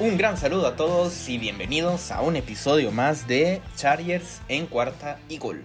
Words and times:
Un 0.00 0.16
gran 0.16 0.36
saludo 0.36 0.68
a 0.68 0.76
todos 0.76 1.28
y 1.28 1.38
bienvenidos 1.38 2.12
a 2.12 2.20
un 2.20 2.36
episodio 2.36 2.92
más 2.92 3.26
de 3.26 3.60
Chargers 3.74 4.40
en 4.46 4.66
cuarta 4.66 5.18
y 5.28 5.38
gol. 5.38 5.64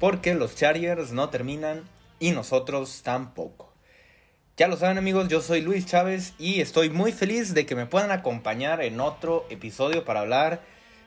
Porque 0.00 0.34
los 0.34 0.56
Chargers 0.56 1.12
no 1.12 1.28
terminan 1.28 1.84
y 2.18 2.32
nosotros 2.32 3.02
tampoco. 3.04 3.72
Ya 4.56 4.66
lo 4.66 4.76
saben 4.76 4.98
amigos, 4.98 5.28
yo 5.28 5.40
soy 5.40 5.60
Luis 5.60 5.86
Chávez 5.86 6.34
y 6.40 6.60
estoy 6.60 6.90
muy 6.90 7.12
feliz 7.12 7.54
de 7.54 7.66
que 7.66 7.76
me 7.76 7.86
puedan 7.86 8.10
acompañar 8.10 8.82
en 8.82 8.98
otro 8.98 9.46
episodio 9.48 10.04
para 10.04 10.22
hablar 10.22 10.60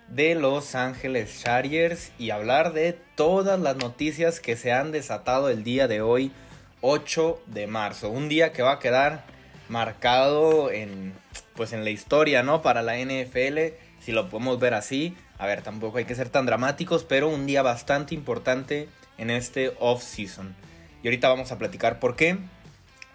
de 0.07 0.35
Los 0.35 0.73
Ángeles 0.73 1.41
Chargers 1.43 2.13
y 2.17 2.29
hablar 2.29 2.71
de 2.71 2.93
todas 3.15 3.59
las 3.59 3.75
noticias 3.75 4.39
que 4.39 4.55
se 4.55 4.71
han 4.71 4.93
desatado 4.93 5.49
el 5.49 5.65
día 5.65 5.89
de 5.89 6.01
hoy, 6.01 6.31
8 6.79 7.41
de 7.47 7.67
marzo. 7.67 8.09
Un 8.09 8.29
día 8.29 8.53
que 8.53 8.63
va 8.63 8.71
a 8.71 8.79
quedar 8.79 9.25
marcado 9.67 10.71
en 10.71 11.13
pues 11.61 11.73
en 11.73 11.83
la 11.83 11.91
historia, 11.91 12.41
¿no? 12.41 12.63
Para 12.63 12.81
la 12.81 12.97
NFL, 12.97 13.75
si 13.99 14.11
lo 14.11 14.29
podemos 14.29 14.59
ver 14.59 14.73
así. 14.73 15.15
A 15.37 15.45
ver, 15.45 15.61
tampoco 15.61 15.99
hay 15.99 16.05
que 16.05 16.15
ser 16.15 16.27
tan 16.27 16.47
dramáticos, 16.47 17.03
pero 17.03 17.29
un 17.29 17.45
día 17.45 17.61
bastante 17.61 18.15
importante 18.15 18.89
en 19.19 19.29
este 19.29 19.75
off-season. 19.79 20.55
Y 21.03 21.07
ahorita 21.07 21.29
vamos 21.29 21.51
a 21.51 21.59
platicar 21.59 21.99
por 21.99 22.15
qué. 22.15 22.39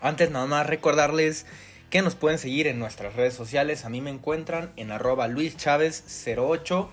Antes 0.01 0.31
nada 0.31 0.47
más 0.47 0.65
recordarles 0.65 1.45
que 1.91 2.03
nos 2.03 2.15
pueden 2.15 2.39
seguir 2.39 2.69
en 2.69 2.79
nuestras 2.79 3.17
redes 3.17 3.35
sociales. 3.35 3.85
A 3.85 3.89
mí 3.89 4.01
me 4.01 4.11
encuentran 4.11 4.71
en 4.77 4.93
arroba 4.93 5.27
luischavez08 5.27 6.89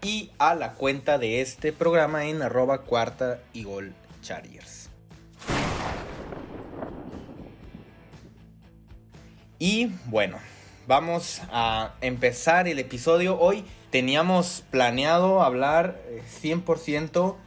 y 0.00 0.30
a 0.38 0.54
la 0.54 0.72
cuenta 0.72 1.18
de 1.18 1.42
este 1.42 1.74
programa 1.74 2.24
en 2.24 2.40
arroba 2.40 2.84
cuarta 2.84 3.42
y 3.52 3.64
gol 3.64 3.92
chargers. 4.22 4.88
Y 9.58 9.92
bueno, 10.06 10.38
vamos 10.86 11.42
a 11.50 11.94
empezar 12.00 12.68
el 12.68 12.78
episodio. 12.78 13.38
Hoy 13.38 13.64
teníamos 13.90 14.62
planeado 14.70 15.42
hablar 15.42 16.00
100% 16.42 17.34
eh, 17.34 17.40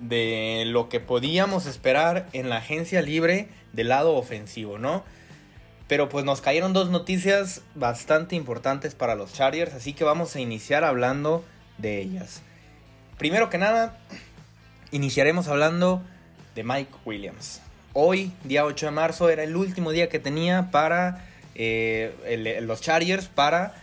de 0.00 0.64
lo 0.66 0.88
que 0.88 0.98
podíamos 0.98 1.66
esperar 1.66 2.26
en 2.32 2.48
la 2.48 2.56
agencia 2.56 3.02
libre 3.02 3.48
del 3.72 3.88
lado 3.88 4.16
ofensivo, 4.16 4.78
¿no? 4.78 5.04
Pero 5.86 6.08
pues 6.08 6.24
nos 6.24 6.40
cayeron 6.40 6.72
dos 6.72 6.90
noticias 6.90 7.62
bastante 7.74 8.36
importantes 8.36 8.94
para 8.94 9.14
los 9.14 9.32
Chargers, 9.32 9.74
así 9.74 9.92
que 9.92 10.04
vamos 10.04 10.34
a 10.34 10.40
iniciar 10.40 10.84
hablando 10.84 11.44
de 11.78 12.00
ellas. 12.00 12.42
Primero 13.18 13.50
que 13.50 13.58
nada, 13.58 13.98
iniciaremos 14.92 15.48
hablando 15.48 16.02
de 16.54 16.64
Mike 16.64 16.92
Williams. 17.04 17.60
Hoy, 17.92 18.32
día 18.44 18.64
8 18.64 18.86
de 18.86 18.92
marzo, 18.92 19.28
era 19.28 19.42
el 19.42 19.56
último 19.56 19.90
día 19.90 20.08
que 20.08 20.20
tenía 20.20 20.70
para 20.70 21.29
eh, 21.54 22.58
los 22.62 22.80
Chargers 22.80 23.26
para 23.26 23.74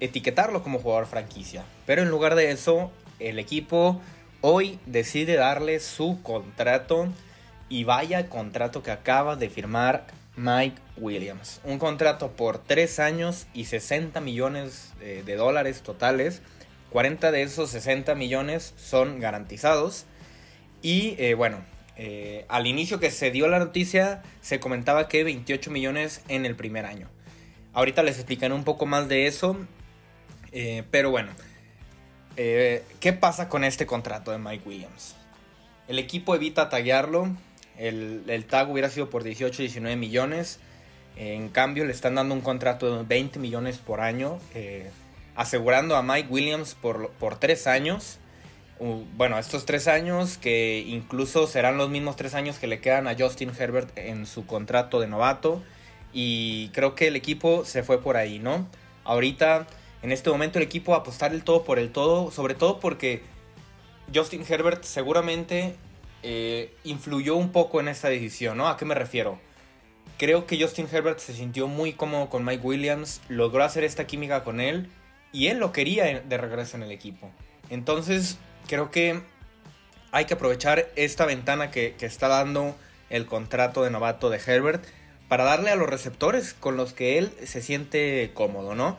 etiquetarlo 0.00 0.62
como 0.62 0.78
jugador 0.78 1.06
franquicia. 1.06 1.64
Pero 1.86 2.02
en 2.02 2.10
lugar 2.10 2.34
de 2.34 2.50
eso, 2.50 2.90
el 3.18 3.38
equipo 3.38 4.00
hoy 4.40 4.78
decide 4.86 5.36
darle 5.36 5.80
su 5.80 6.22
contrato 6.22 7.08
y 7.68 7.84
vaya 7.84 8.28
contrato 8.28 8.82
que 8.82 8.90
acaba 8.90 9.36
de 9.36 9.50
firmar 9.50 10.06
Mike 10.36 10.80
Williams. 10.96 11.60
Un 11.64 11.78
contrato 11.78 12.32
por 12.32 12.58
3 12.58 13.00
años 13.00 13.46
y 13.52 13.64
60 13.64 14.20
millones 14.20 14.92
de, 15.00 15.36
dólares 15.36 15.82
totales. 15.82 16.42
40 16.90 17.32
de 17.32 17.42
esos 17.42 17.70
60 17.70 18.14
millones 18.14 18.72
son 18.76 19.20
garantizados. 19.20 20.06
Y 20.80 21.16
eh, 21.18 21.34
bueno, 21.34 21.58
eh, 21.98 22.46
al 22.48 22.66
inicio 22.66 22.98
que 23.00 23.10
se 23.10 23.30
dio 23.30 23.48
la 23.48 23.58
noticia 23.58 24.22
se 24.40 24.60
comentaba 24.60 25.08
que 25.08 25.24
28 25.24 25.70
millones 25.70 26.22
en 26.28 26.46
el 26.46 26.56
primer 26.56 26.86
año. 26.86 27.08
Ahorita 27.74 28.02
les 28.02 28.16
explicaré 28.16 28.54
un 28.54 28.64
poco 28.64 28.86
más 28.86 29.08
de 29.08 29.26
eso. 29.26 29.56
Eh, 30.52 30.84
pero 30.90 31.10
bueno, 31.10 31.32
¿qué 32.36 33.12
pasa 33.20 33.50
con 33.50 33.64
este 33.64 33.84
contrato 33.84 34.30
de 34.30 34.38
Mike 34.38 34.66
Williams? 34.66 35.14
El 35.88 35.98
equipo 35.98 36.34
evita 36.34 36.70
taguearlo 36.70 37.36
el, 37.78 38.44
tag 38.48 38.70
hubiera 38.70 38.90
sido 38.90 39.08
por 39.08 39.22
18, 39.22 39.62
19 39.62 39.96
millones. 39.96 40.58
En 41.16 41.48
cambio, 41.48 41.84
le 41.84 41.92
están 41.92 42.16
dando 42.16 42.34
un 42.34 42.40
contrato 42.40 42.98
de 42.98 43.04
20 43.04 43.38
millones 43.38 43.78
por 43.78 44.00
año, 44.00 44.38
eh, 44.54 44.90
asegurando 45.34 45.96
a 45.96 46.02
Mike 46.02 46.28
Williams 46.28 46.74
por, 46.74 47.10
por 47.12 47.38
3 47.38 47.66
años. 47.66 48.18
Bueno, 48.78 49.38
estos 49.38 49.66
3 49.66 49.88
años 49.88 50.38
que 50.38 50.84
incluso 50.86 51.46
serán 51.46 51.76
los 51.78 51.90
mismos 51.90 52.16
3 52.16 52.34
años 52.34 52.58
que 52.58 52.66
le 52.66 52.80
quedan 52.80 53.08
a 53.08 53.16
Justin 53.18 53.52
Herbert 53.58 53.96
en 53.96 54.26
su 54.26 54.46
contrato 54.46 55.00
de 55.00 55.08
novato. 55.08 55.62
Y 56.12 56.68
creo 56.70 56.94
que 56.94 57.08
el 57.08 57.16
equipo 57.16 57.64
se 57.64 57.82
fue 57.82 58.00
por 58.00 58.16
ahí, 58.16 58.38
¿no? 58.38 58.66
Ahorita, 59.04 59.66
en 60.02 60.12
este 60.12 60.30
momento, 60.30 60.58
el 60.58 60.64
equipo 60.64 60.92
va 60.92 60.98
a 60.98 61.00
apostar 61.00 61.32
el 61.32 61.44
todo 61.44 61.64
por 61.64 61.78
el 61.78 61.90
todo, 61.90 62.30
sobre 62.30 62.54
todo 62.54 62.80
porque 62.80 63.22
Justin 64.14 64.44
Herbert 64.48 64.84
seguramente 64.84 65.76
eh, 66.22 66.74
influyó 66.84 67.36
un 67.36 67.52
poco 67.52 67.80
en 67.80 67.88
esta 67.88 68.08
decisión, 68.08 68.56
¿no? 68.56 68.68
¿A 68.68 68.76
qué 68.76 68.84
me 68.84 68.94
refiero? 68.94 69.38
Creo 70.18 70.46
que 70.46 70.60
Justin 70.60 70.88
Herbert 70.90 71.18
se 71.18 71.32
sintió 71.32 71.68
muy 71.68 71.92
cómodo 71.92 72.28
con 72.28 72.44
Mike 72.44 72.66
Williams, 72.66 73.20
logró 73.28 73.62
hacer 73.62 73.84
esta 73.84 74.06
química 74.06 74.42
con 74.42 74.60
él 74.60 74.88
y 75.32 75.48
él 75.48 75.58
lo 75.58 75.72
quería 75.72 76.04
de 76.20 76.38
regreso 76.38 76.76
en 76.76 76.82
el 76.82 76.90
equipo. 76.90 77.30
Entonces, 77.70 78.38
creo 78.68 78.92
que 78.92 79.20
hay 80.12 80.24
que 80.26 80.34
aprovechar 80.34 80.88
esta 80.94 81.26
ventana 81.26 81.72
que, 81.72 81.96
que 81.98 82.06
está 82.06 82.28
dando 82.28 82.76
el 83.10 83.26
contrato 83.26 83.82
de 83.82 83.90
novato 83.90 84.30
de 84.30 84.40
Herbert 84.44 84.84
para 85.28 85.44
darle 85.44 85.70
a 85.70 85.76
los 85.76 85.88
receptores 85.88 86.54
con 86.54 86.76
los 86.76 86.92
que 86.92 87.18
él 87.18 87.32
se 87.44 87.60
siente 87.60 88.30
cómodo, 88.34 88.74
¿no? 88.74 88.96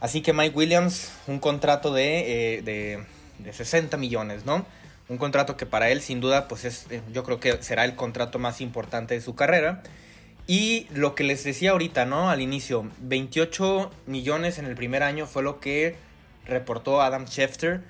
Así 0.00 0.20
que 0.20 0.32
Mike 0.32 0.56
Williams, 0.56 1.12
un 1.26 1.38
contrato 1.38 1.92
de, 1.92 2.58
eh, 2.58 2.62
de, 2.62 3.04
de 3.38 3.52
60 3.52 3.96
millones, 3.96 4.44
¿no? 4.44 4.66
Un 5.08 5.18
contrato 5.18 5.56
que 5.56 5.66
para 5.66 5.90
él 5.90 6.00
sin 6.00 6.20
duda 6.20 6.48
pues 6.48 6.64
es, 6.64 6.86
eh, 6.90 7.02
yo 7.12 7.24
creo 7.24 7.40
que 7.40 7.62
será 7.62 7.84
el 7.84 7.94
contrato 7.94 8.38
más 8.38 8.60
importante 8.60 9.14
de 9.14 9.20
su 9.20 9.34
carrera. 9.34 9.82
Y 10.46 10.86
lo 10.92 11.14
que 11.14 11.24
les 11.24 11.42
decía 11.42 11.70
ahorita, 11.70 12.04
¿no? 12.04 12.28
Al 12.28 12.42
inicio, 12.42 12.86
28 13.00 13.90
millones 14.06 14.58
en 14.58 14.66
el 14.66 14.74
primer 14.74 15.02
año 15.02 15.26
fue 15.26 15.42
lo 15.42 15.58
que 15.58 15.96
reportó 16.44 17.00
Adam 17.00 17.26
Schefter. 17.26 17.82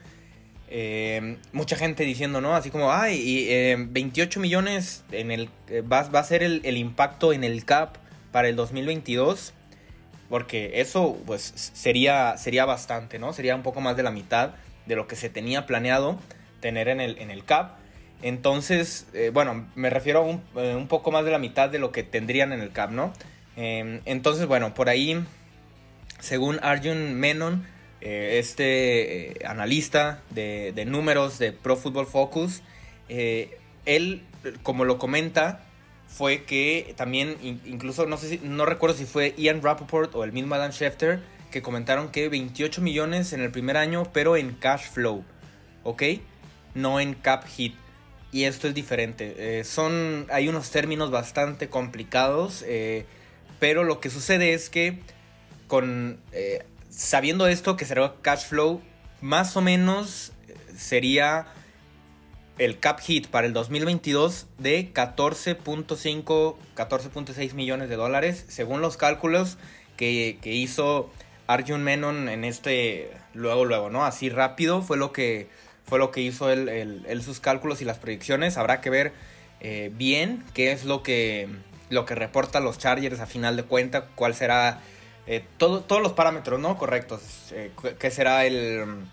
Eh, 0.69 1.37
mucha 1.53 1.77
gente 1.77 2.05
diciendo, 2.05 2.41
¿no? 2.41 2.55
Así 2.57 2.71
como, 2.71 2.93
ay, 2.93 3.17
y, 3.17 3.75
28 3.77 4.39
eh, 4.39 4.43
millones 4.43 5.05
en 5.13 5.31
el, 5.31 5.49
va, 5.91 6.03
va, 6.05 6.21
a 6.21 6.25
ser 6.25 6.43
el, 6.43 6.77
impacto 6.77 7.33
en 7.33 7.45
el 7.45 7.65
CAP 7.65 7.97
para 8.33 8.49
el 8.49 8.57
2022. 8.57 9.53
Porque 10.29 10.81
eso, 10.81 11.19
pues, 11.27 11.53
sería, 11.75 12.37
sería 12.39 12.65
bastante, 12.65 13.19
¿no? 13.19 13.33
Sería 13.33 13.55
un 13.55 13.63
poco 13.63 13.81
más 13.81 13.97
de 13.97 14.03
la 14.03 14.11
mitad 14.11 14.55
de 14.87 14.97
lo 14.97 15.07
que 15.07 15.17
se 15.17 15.29
tenía 15.29 15.67
planeado 15.67 16.19
tener 16.61 16.89
en 16.89 17.01
el, 17.01 17.19
en 17.19 17.31
el 17.31 17.45
cap. 17.45 17.77
Entonces, 18.23 19.07
eh, 19.13 19.31
bueno, 19.33 19.67
me 19.75 19.91
refiero 19.91 20.21
a 20.21 20.23
un, 20.23 20.43
eh, 20.57 20.75
un, 20.75 20.89
poco 20.89 21.11
más 21.11 21.27
de 21.27 21.31
la 21.31 21.39
mitad 21.39 21.69
de 21.69 21.79
lo 21.79 21.93
que 21.93 22.03
tendrían 22.03 22.53
en 22.53 22.61
el 22.61 22.73
cap, 22.73 22.91
¿no? 22.91 23.13
Entonces, 23.57 24.47
bueno, 24.47 24.75
por 24.75 24.89
ahí, 24.89 25.25
según 26.19 26.59
Arjun 26.63 27.15
Menon, 27.15 27.65
eh, 28.05 28.39
este 28.39 29.45
analista 29.45 30.23
de, 30.31 30.73
de, 30.73 30.85
números 30.85 31.41
de 31.41 31.51
Pro 31.51 31.77
Football 31.77 32.07
Focus, 32.07 32.63
él, 33.09 34.23
como 34.63 34.85
lo 34.85 34.99
comenta, 34.99 35.65
fue 36.07 36.45
que 36.45 36.95
también, 36.97 37.37
incluso 37.43 38.07
no 38.07 38.17
sé 38.17 38.39
no 38.45 38.65
recuerdo 38.65 38.97
si 38.97 39.05
fue 39.05 39.35
Ian 39.37 39.63
Rappaport 39.63 40.15
o 40.15 40.23
el 40.23 40.33
mismo 40.33 40.55
Adam 40.55 40.71
Schefter, 40.71 41.21
que 41.51 41.61
comentaron 41.63 42.11
que 42.11 42.29
28 42.29 42.81
millones 42.81 43.33
en 43.33 43.41
el 43.41 43.51
primer 43.51 43.77
año, 43.77 44.05
pero 44.13 44.37
en 44.37 44.53
cash 44.53 44.91
flow, 44.91 45.25
¿ok? 45.83 46.03
no 46.75 47.01
en 47.01 47.15
cap 47.15 47.47
hit. 47.47 47.75
Y 48.33 48.45
esto 48.45 48.67
es 48.67 48.75
diferente. 48.75 49.35
Eh, 49.59 49.65
son, 49.65 50.27
hay 50.31 50.49
unos 50.49 50.71
términos 50.71 51.11
bastante 51.11 51.69
complicados, 51.69 52.65
eh, 52.67 53.07
pero 53.61 53.85
lo 53.85 54.01
que 54.01 54.11
sucede 54.11 54.55
es 54.55 54.71
que 54.71 54.99
con 55.69 56.19
eh, 56.33 56.65
sabiendo 56.95 57.47
esto 57.47 57.77
que 57.77 57.85
será 57.85 58.15
cash 58.23 58.47
flow, 58.47 58.81
más 59.21 59.57
o 59.57 59.61
menos 59.61 60.33
sería 60.77 61.47
el 62.59 62.79
cap 62.79 63.01
hit 63.01 63.29
para 63.29 63.47
el 63.47 63.53
2022 63.53 64.47
de 64.59 64.93
14.5, 64.93 66.57
14.6 66.77 67.55
millones 67.55 67.89
de 67.89 67.97
dólares, 67.97 68.45
según 68.49 68.81
los 68.81 68.97
cálculos 68.97 69.59
que, 69.97 70.39
que 70.41 70.53
hizo 70.53 71.11
Arjun 71.47 71.83
Menon 71.83 72.29
en 72.29 72.45
este, 72.45 73.11
luego, 73.33 73.65
luego, 73.65 73.91
¿no? 73.91 74.05
Así 74.05 74.29
rápido 74.29 74.83
fue 74.83 74.97
lo 74.97 75.13
que 75.13 75.49
fue 75.87 75.99
lo 75.99 76.11
que 76.11 76.23
hizo 76.23 76.51
él, 76.51 77.23
sus 77.23 77.41
cálculos 77.41 77.83
y 77.83 77.85
las 77.85 77.99
proyecciones. 77.99 78.57
Habrá 78.57 78.81
que 78.81 78.91
ver 78.91 79.13
eh, 79.61 79.91
bien 79.95 80.43
qué 80.55 80.73
es 80.73 80.85
lo 80.85 81.03
que, 81.03 81.49
lo 81.91 82.07
que 82.07 82.15
reporta 82.15 82.61
los 82.61 82.79
Chargers 82.79 83.21
a 83.21 83.27
final 83.27 83.57
de 83.57 83.65
cuenta, 83.65 84.07
cuál 84.15 84.35
será 84.35 84.81
eh, 85.27 85.45
todo, 85.57 85.81
todos 85.83 86.03
los 86.03 86.13
parámetros 86.13 86.61
¿no? 86.61 86.77
correctos, 86.77 87.23
eh, 87.53 87.73
qué 87.99 88.11
será 88.11 88.45
el, 88.47 89.05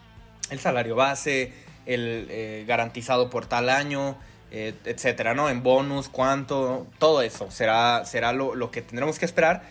el, 0.50 0.60
salario 0.60 0.96
base, 0.96 1.54
el 1.86 2.66
garantizado 2.68 3.30
por 3.30 3.46
tal 3.46 3.70
año, 3.70 4.18
etcétera, 4.52 5.34
¿no? 5.34 5.50
En 5.50 5.64
bonus, 5.64 6.10
cuánto, 6.10 6.86
todo 7.00 7.22
eso 7.22 7.50
será, 7.52 8.04
será 8.06 8.34
lo, 8.34 8.56
lo 8.56 8.70
que 8.70 8.82
tendremos 8.82 9.18
que 9.18 9.26
esperar. 9.26 9.64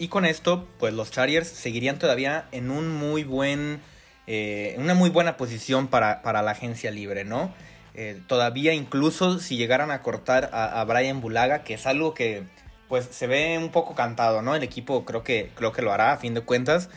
Y 0.00 0.08
con 0.08 0.24
esto, 0.24 0.66
pues 0.78 0.94
los 0.94 1.10
Chargers 1.10 1.46
seguirían 1.46 1.98
todavía 1.98 2.46
en 2.52 2.70
un 2.70 2.88
muy 2.88 3.22
buen, 3.22 3.82
eh, 4.26 4.74
una 4.78 4.94
muy 4.94 5.10
buena 5.10 5.36
posición 5.36 5.88
para, 5.88 6.22
la 6.24 6.50
agencia 6.50 6.90
libre, 6.90 7.26
¿no? 7.26 7.52
Eh, 7.92 8.18
todavía 8.26 8.72
incluso 8.72 9.38
si 9.40 9.58
llegaran 9.58 9.90
a 9.90 10.00
cortar 10.00 10.48
a, 10.54 10.82
Brian 10.84 11.20
Bulaga, 11.20 11.64
que 11.64 11.74
es 11.74 11.86
algo 11.86 12.14
que 12.14 12.44
pues 12.90 13.06
se 13.12 13.28
ve 13.28 13.56
un 13.56 13.70
poco 13.70 13.94
cantado, 13.94 14.42
¿no? 14.42 14.56
El 14.56 14.64
equipo 14.64 15.04
creo 15.04 15.22
que, 15.22 15.52
creo 15.54 15.70
que 15.70 15.80
lo 15.80 15.92
hará 15.92 16.12
a 16.12 16.16
fin 16.18 16.34
de 16.34 16.40
cuentas. 16.40 16.90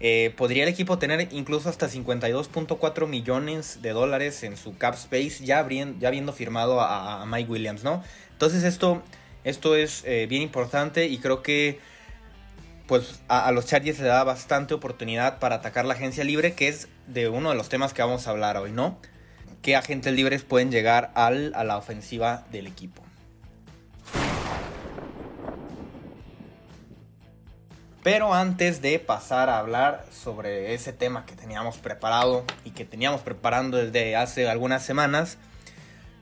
Eh, 0.00 0.32
podría 0.38 0.62
el 0.62 0.70
equipo 0.70 0.98
tener 0.98 1.28
incluso 1.32 1.68
hasta 1.68 1.86
52.4 1.86 3.06
millones 3.06 3.82
de 3.82 3.90
dólares 3.90 4.42
en 4.42 4.56
su 4.56 4.76
cap 4.78 4.94
space 4.94 5.44
ya, 5.44 5.68
ya 5.68 6.08
habiendo 6.08 6.32
firmado 6.32 6.80
a, 6.80 7.24
Mike 7.26 7.50
Williams, 7.50 7.84
¿no? 7.84 8.02
Entonces 8.32 8.64
esto, 8.64 9.02
esto 9.44 9.76
es 9.76 10.02
eh, 10.06 10.26
bien 10.28 10.40
importante 10.40 11.08
y 11.08 11.18
creo 11.18 11.42
que 11.42 11.78
pues 12.86 13.20
a, 13.28 13.52
los 13.52 13.66
Chargers 13.66 13.98
le 13.98 14.08
da 14.08 14.24
bastante 14.24 14.72
oportunidad 14.72 15.40
para 15.40 15.56
atacar 15.56 15.84
la 15.84 15.92
agencia 15.92 16.24
libre, 16.24 16.54
que 16.54 16.68
es 16.68 16.88
de 17.06 17.28
uno 17.28 17.50
de 17.50 17.56
los 17.56 17.68
temas 17.68 17.92
que 17.92 18.00
vamos 18.00 18.26
a 18.26 18.30
hablar 18.30 18.56
hoy, 18.56 18.72
¿no? 18.72 18.98
¿Qué 19.60 19.76
agentes 19.76 20.14
libres 20.14 20.42
pueden 20.42 20.70
llegar 20.70 21.12
al, 21.14 21.52
a 21.54 21.64
la 21.64 21.76
ofensiva 21.76 22.46
del 22.50 22.66
equipo? 22.66 23.03
Pero 28.04 28.34
antes 28.34 28.82
de 28.82 28.98
pasar 28.98 29.48
a 29.48 29.58
hablar 29.58 30.04
sobre 30.12 30.74
ese 30.74 30.92
tema 30.92 31.24
que 31.24 31.34
teníamos 31.34 31.78
preparado 31.78 32.44
y 32.62 32.72
que 32.72 32.84
teníamos 32.84 33.22
preparando 33.22 33.78
desde 33.78 34.14
hace 34.14 34.46
algunas 34.46 34.84
semanas, 34.84 35.38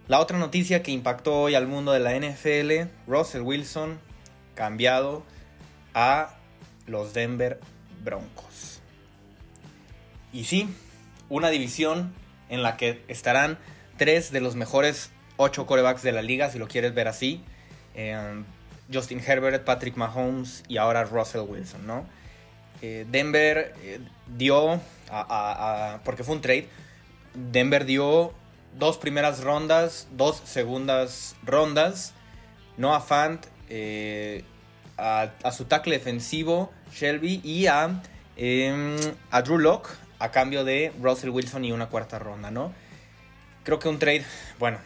la 0.06 0.20
otra 0.20 0.38
noticia 0.38 0.84
que 0.84 0.93
impactó 0.93 1.40
hoy 1.40 1.56
al 1.56 1.67
mundo 1.67 1.90
de 1.90 1.99
la 1.99 2.14
NFL, 2.14 2.88
Russell 3.08 3.40
Wilson 3.40 3.99
cambiado 4.55 5.25
a 5.93 6.37
los 6.87 7.14
Denver 7.14 7.58
Broncos. 8.05 8.81
Y 10.32 10.44
sí, 10.44 10.69
una 11.28 11.50
división 11.50 12.14
en 12.49 12.62
la 12.62 12.76
que 12.76 13.02
estarán 13.08 13.58
tres 13.96 14.31
de 14.31 14.40
los 14.40 14.55
mejores 14.55 15.11
ocho 15.37 15.67
corebacks 15.67 16.02
de 16.02 16.12
la 16.12 16.23
liga, 16.23 16.49
si 16.49 16.61
lo 16.61 16.69
quieres 16.69 16.94
ver 16.94 17.08
así. 17.08 17.43
Eh, 17.96 18.44
Justin 18.93 19.21
Herbert, 19.21 19.65
Patrick 19.65 19.97
Mahomes 19.97 20.62
y 20.69 20.77
ahora 20.77 21.05
Russell 21.05 21.43
Wilson, 21.43 21.87
¿no? 21.87 22.06
Eh, 22.83 23.06
Denver 23.09 23.75
eh, 23.83 24.00
dio, 24.37 24.81
porque 26.05 26.25
fue 26.25 26.35
un 26.35 26.41
trade, 26.41 26.69
Denver 27.35 27.85
dio 27.85 28.33
dos 28.77 28.99
primeras 28.99 29.44
rondas, 29.44 30.09
dos 30.11 30.43
segundas 30.44 31.37
rondas, 31.44 32.12
Noah 32.77 33.00
Fant, 33.00 33.47
eh, 33.69 34.43
a, 34.99 35.31
su 35.53 35.67
tackle 35.67 35.97
defensivo, 35.97 36.73
Shelby, 36.93 37.41
y 37.45 37.67
a, 37.67 38.03
em, 38.37 38.97
a 39.31 39.43
Drew 39.43 39.59
Locke 39.59 39.91
a 40.19 40.31
cambio 40.33 40.65
de 40.65 40.93
Russell 41.00 41.31
Wilson 41.31 41.65
y 41.65 41.73
una 41.73 41.87
cuarta 41.88 42.19
ronda, 42.19 42.50
¿no? 42.50 42.73
Creo 43.62 43.79
que 43.79 43.88
un 43.88 43.99
trade, 44.00 44.25
bueno, 44.59 44.79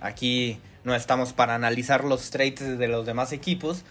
aquí 0.00 0.60
no 0.86 0.94
estamos 0.94 1.32
para 1.32 1.56
analizar 1.56 2.04
los 2.04 2.30
trades 2.30 2.78
de 2.78 2.88
los 2.88 3.04
demás 3.04 3.32
equipos, 3.32 3.82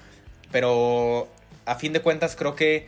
pero 0.50 1.28
a 1.66 1.76
fin 1.76 1.92
de 1.92 2.00
cuentas 2.00 2.38
creo 2.38 2.56
que 2.56 2.88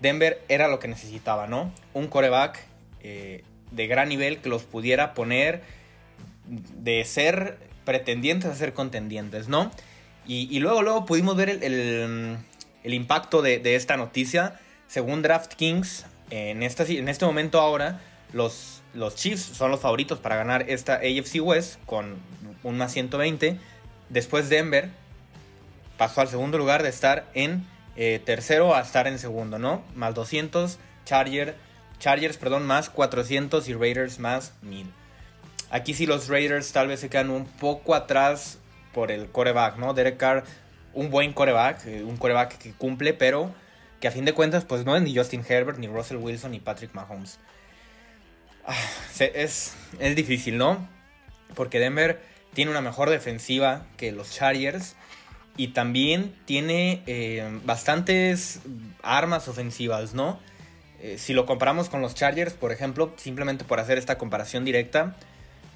Denver 0.00 0.42
era 0.48 0.68
lo 0.68 0.78
que 0.78 0.88
necesitaba, 0.88 1.46
¿no? 1.46 1.72
Un 1.94 2.06
coreback 2.06 2.62
eh, 3.00 3.44
de 3.70 3.86
gran 3.86 4.10
nivel 4.10 4.42
que 4.42 4.50
los 4.50 4.64
pudiera 4.64 5.14
poner 5.14 5.62
de 6.46 7.02
ser 7.06 7.58
pretendientes 7.86 8.50
a 8.50 8.54
ser 8.54 8.74
contendientes, 8.74 9.48
¿no? 9.48 9.70
Y, 10.28 10.58
luego, 10.58 10.82
luego 10.82 11.06
pudimos 11.06 11.36
ver 11.36 11.48
el, 11.48 12.38
impacto 12.84 13.40
de, 13.40 13.76
esta 13.76 13.96
noticia. 13.96 14.60
Según 14.86 15.22
DraftKings, 15.22 16.04
en, 16.30 16.62
esta, 16.62 16.82
en 16.82 17.08
este 17.08 17.24
momento 17.24 17.60
ahora, 17.60 18.00
los, 18.32 18.75
los 18.96 19.14
Chiefs 19.14 19.42
son 19.42 19.70
los 19.70 19.80
favoritos 19.80 20.18
para 20.18 20.36
ganar 20.36 20.68
esta 20.70 20.94
AFC 20.94 21.40
West 21.40 21.76
con 21.86 22.16
un 22.62 22.78
más 22.78 22.92
120. 22.92 23.58
Después 24.08 24.48
Denver 24.48 24.88
pasó 25.98 26.22
al 26.22 26.28
segundo 26.28 26.58
lugar 26.58 26.82
de 26.82 26.88
estar 26.88 27.26
en 27.34 27.64
eh, 27.96 28.20
tercero 28.24 28.74
a 28.74 28.80
estar 28.80 29.06
en 29.06 29.18
segundo, 29.18 29.58
¿no? 29.58 29.82
Más 29.94 30.14
200, 30.14 30.78
Charger, 31.04 31.54
Chargers, 31.98 32.36
perdón, 32.36 32.66
más 32.66 32.90
400 32.90 33.68
y 33.68 33.74
Raiders 33.74 34.18
más 34.18 34.52
1000. 34.62 34.86
Aquí 35.70 35.94
sí 35.94 36.06
los 36.06 36.28
Raiders 36.28 36.72
tal 36.72 36.88
vez 36.88 37.00
se 37.00 37.08
quedan 37.08 37.30
un 37.30 37.46
poco 37.46 37.94
atrás 37.94 38.58
por 38.92 39.10
el 39.10 39.28
coreback, 39.28 39.76
¿no? 39.76 39.94
Derek 39.94 40.16
Carr, 40.16 40.44
un 40.94 41.10
buen 41.10 41.32
coreback, 41.32 41.86
eh, 41.86 42.04
un 42.04 42.16
coreback 42.16 42.58
que 42.58 42.72
cumple, 42.72 43.12
pero 43.12 43.50
que 44.00 44.08
a 44.08 44.10
fin 44.10 44.24
de 44.24 44.32
cuentas 44.32 44.64
pues 44.64 44.84
no 44.84 44.96
es 44.96 45.02
ni 45.02 45.14
Justin 45.14 45.44
Herbert, 45.46 45.78
ni 45.78 45.86
Russell 45.86 46.18
Wilson, 46.18 46.52
ni 46.52 46.60
Patrick 46.60 46.94
Mahomes. 46.94 47.38
Es, 49.18 49.74
es 49.98 50.16
difícil, 50.16 50.58
¿no? 50.58 50.88
Porque 51.54 51.78
Denver 51.78 52.20
tiene 52.52 52.70
una 52.70 52.80
mejor 52.80 53.10
defensiva 53.10 53.86
que 53.96 54.12
los 54.12 54.32
Chargers 54.32 54.96
y 55.56 55.68
también 55.68 56.34
tiene 56.44 57.02
eh, 57.06 57.60
bastantes 57.64 58.60
armas 59.02 59.48
ofensivas, 59.48 60.14
¿no? 60.14 60.38
Eh, 61.00 61.16
si 61.18 61.32
lo 61.34 61.46
comparamos 61.46 61.88
con 61.88 62.00
los 62.00 62.14
Chargers, 62.14 62.54
por 62.54 62.72
ejemplo, 62.72 63.12
simplemente 63.16 63.64
por 63.64 63.80
hacer 63.80 63.98
esta 63.98 64.18
comparación 64.18 64.64
directa, 64.64 65.16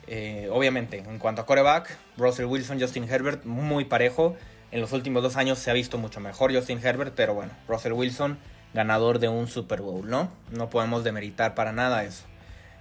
eh, 0.06 0.48
obviamente, 0.50 0.98
en 0.98 1.18
cuanto 1.18 1.42
a 1.42 1.46
coreback, 1.46 1.96
Russell 2.16 2.46
Wilson, 2.46 2.80
Justin 2.80 3.04
Herbert, 3.04 3.44
muy 3.44 3.84
parejo. 3.84 4.36
En 4.72 4.80
los 4.80 4.92
últimos 4.92 5.22
dos 5.22 5.36
años 5.36 5.58
se 5.58 5.70
ha 5.70 5.74
visto 5.74 5.98
mucho 5.98 6.20
mejor 6.20 6.54
Justin 6.54 6.80
Herbert, 6.82 7.14
pero 7.14 7.34
bueno, 7.34 7.52
Russell 7.68 7.92
Wilson, 7.92 8.38
ganador 8.72 9.18
de 9.18 9.28
un 9.28 9.48
Super 9.48 9.82
Bowl, 9.82 10.08
¿no? 10.08 10.30
No 10.50 10.70
podemos 10.70 11.04
demeritar 11.04 11.54
para 11.54 11.72
nada 11.72 12.04
eso. 12.04 12.24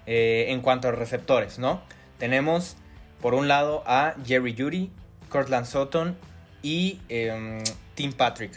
En 0.05 0.61
cuanto 0.61 0.87
a 0.87 0.91
receptores, 0.91 1.59
¿no? 1.59 1.81
Tenemos 2.17 2.77
por 3.21 3.33
un 3.33 3.47
lado 3.47 3.83
a 3.85 4.15
Jerry 4.25 4.55
Judy, 4.57 4.91
Cortland 5.29 5.65
Sutton 5.65 6.17
y 6.61 6.99
em, 7.09 7.63
Tim 7.95 8.13
Patrick, 8.13 8.51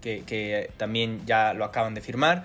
que, 0.00 0.70
también 0.76 1.22
ya 1.26 1.54
lo 1.54 1.64
acaban 1.64 1.94
de 1.94 2.00
firmar. 2.00 2.44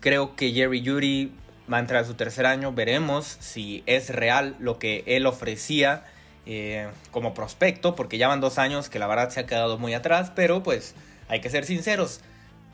Creo 0.00 0.36
que 0.36 0.52
Jerry 0.52 0.84
Judy 0.84 1.32
va 1.72 1.78
a 1.78 1.80
entrar 1.80 2.04
a 2.04 2.06
su 2.06 2.14
tercer 2.14 2.46
año. 2.46 2.72
Veremos 2.72 3.26
si 3.40 3.82
es 3.86 4.10
real 4.10 4.56
lo 4.58 4.78
que 4.78 5.02
él 5.06 5.26
ofrecía 5.26 6.04
eh, 6.46 6.88
como 7.10 7.34
prospecto, 7.34 7.94
porque 7.94 8.18
ya 8.18 8.28
van 8.28 8.40
dos 8.40 8.58
años 8.58 8.88
que 8.88 8.98
la 8.98 9.06
verdad 9.06 9.30
se 9.30 9.40
ha 9.40 9.46
quedado 9.46 9.78
muy 9.78 9.94
atrás, 9.94 10.32
pero 10.34 10.62
pues 10.62 10.94
hay 11.28 11.40
que 11.40 11.50
ser 11.50 11.64
sinceros. 11.64 12.20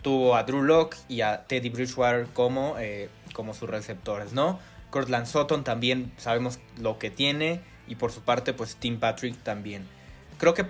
Tuvo 0.02 0.36
a 0.36 0.42
Drew 0.42 0.62
Locke 0.62 0.98
y 1.08 1.22
a 1.22 1.44
Teddy 1.44 1.70
Bridgewater 1.70 2.26
como, 2.34 2.76
eh, 2.78 3.08
como 3.32 3.54
sus 3.54 3.70
receptores, 3.70 4.32
¿no? 4.32 4.58
Cortland 4.94 5.26
Sutton 5.26 5.64
también 5.64 6.12
sabemos 6.18 6.60
lo 6.78 7.00
que 7.00 7.10
tiene 7.10 7.60
y 7.88 7.96
por 7.96 8.12
su 8.12 8.20
parte 8.20 8.52
pues 8.52 8.76
Tim 8.76 9.00
Patrick 9.00 9.36
también. 9.42 9.88
Creo 10.38 10.54
que 10.54 10.66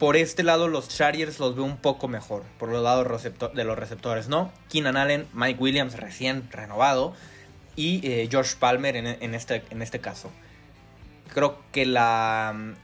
por 0.00 0.16
este 0.16 0.42
lado 0.42 0.66
los 0.66 0.88
Chargers 0.88 1.38
los 1.38 1.54
veo 1.54 1.64
un 1.64 1.76
poco 1.76 2.08
mejor, 2.08 2.42
por 2.58 2.74
el 2.74 2.82
lado 2.82 3.04
de 3.04 3.64
los 3.64 3.78
receptores, 3.78 4.26
¿no? 4.26 4.50
Keenan 4.68 4.96
Allen, 4.96 5.28
Mike 5.32 5.62
Williams 5.62 5.94
recién 5.96 6.50
renovado 6.50 7.14
y 7.76 8.04
eh, 8.04 8.28
Josh 8.32 8.56
Palmer 8.56 8.96
en, 8.96 9.34
este, 9.36 9.62
en 9.70 9.80
este 9.80 10.00
caso. 10.00 10.32
Creo 11.32 11.62
que 11.70 11.86
la, 11.86 12.74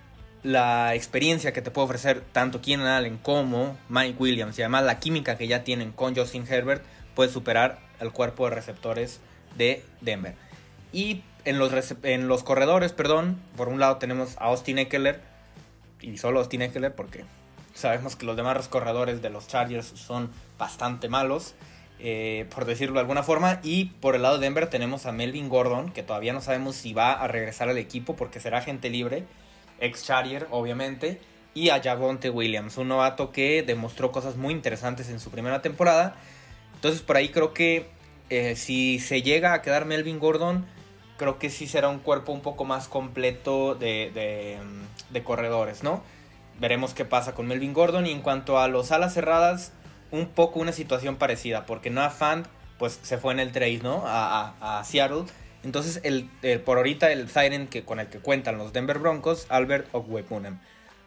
la 0.45 0.95
experiencia 0.95 1.53
que 1.53 1.61
te 1.61 1.73
puede 1.73 1.87
ofrecer 1.87 2.23
tanto 2.31 2.63
Keenan 2.63 2.87
Allen 2.87 3.19
como 3.19 3.77
Mike 3.89 4.15
Williams 4.21 4.57
y 4.61 4.63
además 4.63 4.85
la 4.85 5.01
química 5.01 5.37
que 5.37 5.49
ya 5.49 5.65
tienen 5.65 5.91
con 5.91 6.15
Justin 6.15 6.47
Herbert 6.49 6.85
puede 7.17 7.33
superar 7.33 7.81
al 7.99 8.13
cuerpo 8.13 8.49
de 8.49 8.55
receptores 8.55 9.19
de 9.57 9.83
Denver. 10.01 10.37
Y 10.95 11.25
en 11.45 11.59
los, 11.59 11.73
en 12.05 12.29
los 12.29 12.45
corredores, 12.45 12.93
perdón, 12.93 13.41
por 13.57 13.69
un 13.69 13.81
lado 13.81 13.97
tenemos 13.97 14.37
a 14.39 14.45
Austin 14.45 14.79
Eckler, 14.79 15.21
y 16.01 16.17
solo 16.19 16.39
Austin 16.39 16.63
Eckler 16.63 16.95
porque 16.95 17.25
sabemos 17.75 18.15
que 18.15 18.25
los 18.25 18.37
demás 18.37 18.69
corredores 18.69 19.21
de 19.21 19.29
los 19.29 19.49
Chargers 19.49 19.87
son 19.87 20.31
bastante 20.57 21.09
malos, 21.09 21.57
eh, 21.99 22.47
por 22.55 22.65
decirlo 22.65 22.95
de 22.95 23.01
alguna 23.01 23.25
forma. 23.25 23.59
Y 23.65 23.87
por 23.87 24.15
el 24.15 24.23
lado 24.23 24.39
de 24.39 24.45
Denver 24.45 24.69
tenemos 24.69 25.05
a 25.07 25.11
Melvin 25.11 25.49
Gordon, 25.49 25.91
que 25.91 26.05
todavía 26.05 26.33
no 26.33 26.41
sabemos 26.41 26.77
si 26.77 26.93
va 26.93 27.13
a 27.13 27.27
regresar 27.27 27.69
al 27.69 27.79
equipo 27.79 28.15
porque 28.15 28.39
será 28.39 28.61
gente 28.61 28.89
libre, 28.89 29.25
ex 29.81 30.05
Charger 30.05 30.47
obviamente. 30.51 31.21
Y 31.55 31.71
a 31.71 31.83
Javonte 31.83 32.31
Williams, 32.31 32.79
un 32.79 32.89
novato 32.89 33.33
que 33.33 33.65
demostró 33.65 34.13
cosas 34.13 34.37
muy 34.37 34.55
interesantes 34.55 35.09
en 35.09 35.19
su 35.19 35.31
primera 35.31 35.61
temporada. 35.61 36.15
Entonces 36.77 37.03
por 37.03 37.17
ahí 37.17 37.31
creo 37.31 37.53
que 37.53 37.89
eh, 38.31 38.55
si 38.57 39.01
se 39.01 39.23
llega 39.23 39.53
a 39.53 39.63
quedar 39.63 39.85
Melvin 39.85 40.19
Gordon, 40.19 40.67
creo 41.17 41.39
que 41.39 41.51
sí 41.51 41.67
será 41.67 41.89
un 41.89 41.99
cuerpo 41.99 42.33
un 42.33 42.41
poco 42.41 42.65
más 42.65 42.89
completo 42.89 43.75
de, 43.75 44.59
corredores, 45.25 45.83
¿no? 45.83 46.03
Veremos 46.59 46.95
qué 46.95 47.05
pasa 47.05 47.35
con 47.35 47.47
Melvin 47.47 47.73
Gordon. 47.73 48.07
Y 48.07 48.13
en 48.13 48.21
cuanto 48.21 48.59
a 48.59 48.69
los 48.69 48.93
alas 48.93 49.15
cerradas, 49.15 49.73
un 50.11 50.29
poco 50.29 50.61
una 50.61 50.73
situación 50.73 51.17
parecida, 51.17 51.67
porque 51.67 51.91
Noah 51.91 52.11
Fant 52.11 52.47
pues 52.79 52.99
se 53.03 53.19
fue 53.19 53.33
en 53.33 53.41
el 53.41 53.53
trade, 53.53 53.81
¿no? 53.83 54.03
A, 54.07 54.83
Seattle. 54.85 55.25
Entonces, 55.63 56.01
el, 56.03 56.29
por 56.65 56.77
ahorita 56.77 57.11
el 57.11 57.31
Tyrant 57.31 57.71
que, 57.71 57.85
con 57.85 58.01
el 58.01 58.09
que 58.09 58.19
cuentan 58.19 58.59
los 58.59 58.73
Denver 58.73 58.99
Broncos, 58.99 59.47
Albert 59.49 59.89
Ogwepunem. 59.93 60.59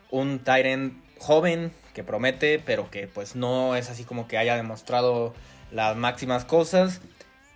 Un 0.09 0.39
Tyrant 0.39 0.93
joven, 1.19 1.73
que 1.93 2.03
promete, 2.03 2.59
pero 2.59 2.89
que 2.89 3.07
pues 3.07 3.35
no 3.35 3.75
es 3.75 3.89
así 3.89 4.03
como 4.03 4.27
que 4.27 4.37
haya 4.37 4.55
demostrado 4.55 5.33
las 5.71 5.95
máximas 5.95 6.45
cosas. 6.45 7.01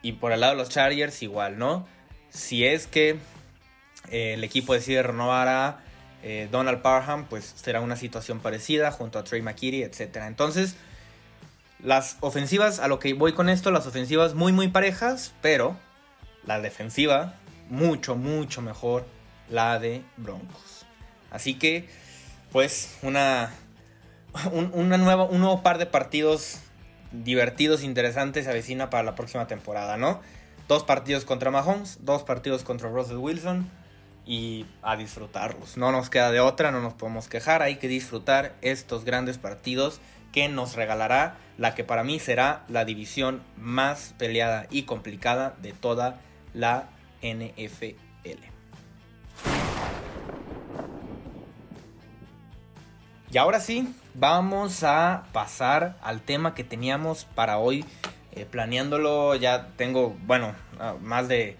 Y 0.01 0.13
por 0.13 0.31
el 0.31 0.41
lado 0.41 0.53
de 0.53 0.57
los 0.57 0.69
Chargers 0.69 1.21
igual, 1.23 1.57
¿no? 1.57 1.87
Si 2.31 2.65
es 2.65 2.87
que 2.87 3.17
eh, 4.09 4.33
el 4.33 4.43
equipo 4.43 4.73
decide 4.73 5.03
renovar 5.03 5.47
a 5.47 5.79
eh, 6.23 6.47
Donald 6.51 6.81
Parham, 6.81 7.25
pues 7.25 7.53
será 7.55 7.81
una 7.81 7.95
situación 7.95 8.39
parecida 8.39 8.91
junto 8.91 9.19
a 9.19 9.23
Trey 9.23 9.41
McKitty, 9.41 9.83
etc. 9.83 10.23
Entonces, 10.27 10.75
las 11.83 12.17
ofensivas, 12.21 12.79
a 12.79 12.87
lo 12.87 12.99
que 12.99 13.13
voy 13.13 13.33
con 13.33 13.49
esto, 13.49 13.71
las 13.71 13.85
ofensivas 13.85 14.33
muy, 14.33 14.53
muy 14.53 14.69
parejas, 14.69 15.33
pero 15.41 15.77
la 16.45 16.59
defensiva 16.59 17.35
mucho, 17.69 18.15
mucho 18.15 18.61
mejor 18.61 19.05
la 19.49 19.79
de 19.79 20.03
Broncos. 20.17 20.85
Así 21.31 21.55
que, 21.55 21.89
pues, 22.51 22.97
una, 23.01 23.51
una 24.51 24.97
nueva, 24.97 25.25
un 25.25 25.41
nuevo 25.41 25.63
par 25.63 25.77
de 25.77 25.85
partidos 25.85 26.59
divertidos, 27.11 27.83
interesantes 27.83 28.45
se 28.45 28.51
avecina 28.51 28.89
para 28.89 29.03
la 29.03 29.15
próxima 29.15 29.47
temporada, 29.47 29.97
¿no? 29.97 30.21
Dos 30.71 30.83
partidos 30.83 31.25
contra 31.25 31.51
Mahomes, 31.51 31.97
dos 31.99 32.23
partidos 32.23 32.63
contra 32.63 32.87
Russell 32.87 33.17
Wilson 33.17 33.69
y 34.25 34.65
a 34.81 34.95
disfrutarlos. 34.95 35.75
No 35.75 35.91
nos 35.91 36.09
queda 36.09 36.31
de 36.31 36.39
otra, 36.39 36.71
no 36.71 36.79
nos 36.79 36.93
podemos 36.93 37.27
quejar, 37.27 37.61
hay 37.61 37.75
que 37.75 37.89
disfrutar 37.89 38.55
estos 38.61 39.03
grandes 39.03 39.37
partidos 39.37 39.99
que 40.31 40.47
nos 40.47 40.77
regalará 40.77 41.35
la 41.57 41.75
que 41.75 41.83
para 41.83 42.05
mí 42.05 42.19
será 42.19 42.63
la 42.69 42.85
división 42.85 43.43
más 43.57 44.15
peleada 44.17 44.67
y 44.69 44.83
complicada 44.83 45.57
de 45.61 45.73
toda 45.73 46.21
la 46.53 46.87
NFL. 47.21 48.45
Y 53.29 53.37
ahora 53.37 53.59
sí, 53.59 53.93
vamos 54.13 54.85
a 54.85 55.23
pasar 55.33 55.97
al 56.01 56.21
tema 56.21 56.55
que 56.55 56.63
teníamos 56.63 57.25
para 57.35 57.57
hoy. 57.57 57.83
Eh, 58.33 58.45
planeándolo, 58.49 59.35
ya 59.35 59.69
tengo, 59.75 60.17
bueno, 60.25 60.55
ah, 60.79 60.95
más 61.01 61.27
de 61.27 61.57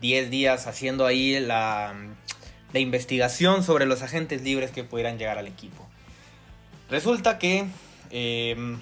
10 0.00 0.30
días 0.30 0.66
haciendo 0.66 1.06
ahí 1.06 1.40
la, 1.40 1.94
la 2.72 2.80
investigación 2.80 3.62
sobre 3.62 3.86
los 3.86 4.02
agentes 4.02 4.42
libres 4.42 4.70
que 4.70 4.84
pudieran 4.84 5.18
llegar 5.18 5.38
al 5.38 5.46
equipo. 5.46 5.88
Resulta 6.90 7.38
que 7.38 7.66
em, 8.10 8.78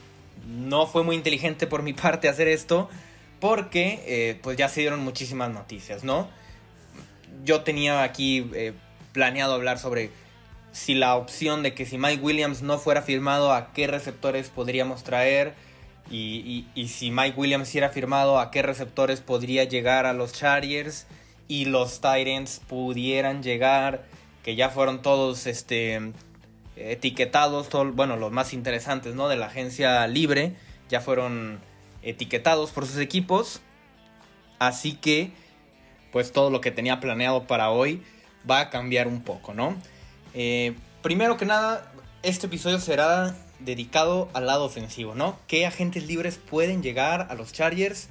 no 0.46 0.86
fue 0.86 1.02
muy 1.04 1.16
inteligente 1.16 1.66
por 1.66 1.82
mi 1.82 1.92
parte 1.92 2.28
hacer 2.28 2.48
esto 2.48 2.88
porque 3.40 4.02
eh, 4.06 4.38
pues 4.42 4.56
ya 4.56 4.68
se 4.68 4.80
dieron 4.80 5.00
muchísimas 5.00 5.50
noticias, 5.50 6.04
¿no? 6.04 6.28
Yo 7.44 7.62
tenía 7.62 8.02
aquí 8.02 8.50
eh, 8.54 8.72
planeado 9.12 9.54
hablar 9.54 9.78
sobre 9.78 10.10
si 10.70 10.94
la 10.94 11.16
opción 11.16 11.62
de 11.62 11.74
que 11.74 11.84
si 11.84 11.98
Mike 11.98 12.22
Williams 12.22 12.62
no 12.62 12.78
fuera 12.78 13.02
firmado, 13.02 13.52
a 13.52 13.72
qué 13.72 13.86
receptores 13.86 14.48
podríamos 14.48 15.02
traer. 15.02 15.54
Y, 16.10 16.66
si 16.88 17.10
Mike 17.10 17.38
Williams 17.38 17.74
era 17.74 17.88
firmado, 17.88 18.38
a 18.38 18.50
qué 18.50 18.62
receptores 18.62 19.20
podría 19.20 19.64
llegar 19.64 20.06
a 20.06 20.12
los 20.12 20.32
Chargers. 20.32 21.06
Y 21.48 21.66
los 21.66 22.00
Titans 22.00 22.60
pudieran 22.66 23.42
llegar, 23.42 24.04
que 24.42 24.56
ya 24.56 24.70
fueron 24.70 25.02
todos 25.02 25.46
este, 25.46 26.12
etiquetados, 26.76 27.68
bueno, 27.94 28.16
los 28.16 28.32
más 28.32 28.52
interesantes 28.52 29.14
¿no? 29.14 29.28
de 29.28 29.36
la 29.36 29.46
agencia 29.46 30.06
libre, 30.06 30.54
ya 30.88 31.00
fueron 31.00 31.60
etiquetados 32.02 32.70
por 32.70 32.86
sus 32.86 32.98
equipos. 32.98 33.60
Así 34.58 34.94
que, 34.94 35.32
pues 36.12 36.32
todo 36.32 36.50
lo 36.50 36.60
que 36.60 36.70
tenía 36.70 37.00
planeado 37.00 37.46
para 37.46 37.70
hoy 37.70 38.02
va 38.48 38.60
a 38.60 38.70
cambiar 38.70 39.08
un 39.08 39.22
poco, 39.22 39.54
¿no? 39.54 39.76
Eh, 40.34 40.74
primero 41.02 41.36
que 41.36 41.44
nada, 41.44 41.92
este 42.22 42.46
episodio 42.46 42.78
será 42.78 43.34
dedicado 43.64 44.28
al 44.34 44.46
lado 44.46 44.64
ofensivo, 44.64 45.14
¿no? 45.14 45.38
¿Qué 45.46 45.66
agentes 45.66 46.06
libres 46.06 46.38
pueden 46.38 46.82
llegar 46.82 47.26
a 47.30 47.34
los 47.34 47.52
Chargers 47.52 48.08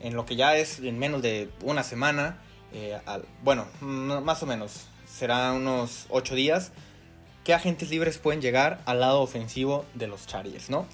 en 0.00 0.14
lo 0.14 0.26
que 0.26 0.36
ya 0.36 0.56
es 0.56 0.78
en 0.80 0.98
menos 0.98 1.22
de 1.22 1.50
una 1.62 1.82
semana? 1.82 2.38
Eh, 2.72 2.98
bueno, 3.42 3.66
más 3.80 4.42
o 4.42 4.46
menos, 4.46 4.86
será 5.06 5.52
unos 5.52 6.06
8 6.10 6.34
días. 6.34 6.72
¿Qué 7.44 7.54
agentes 7.54 7.90
libres 7.90 8.18
pueden 8.18 8.40
llegar 8.40 8.80
al 8.84 9.00
lado 9.00 9.20
ofensivo 9.20 9.84
de 9.94 10.06
los 10.06 10.26
Chargers, 10.26 10.70
¿no? 10.70 10.86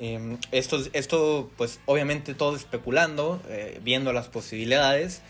Em, 0.00 0.38
esto, 0.50 0.78
esto, 0.94 1.50
pues 1.56 1.80
obviamente 1.84 2.34
todo 2.34 2.56
especulando, 2.56 3.40
eh, 3.48 3.80
viendo 3.82 4.12
las 4.12 4.28
posibilidades. 4.28 5.20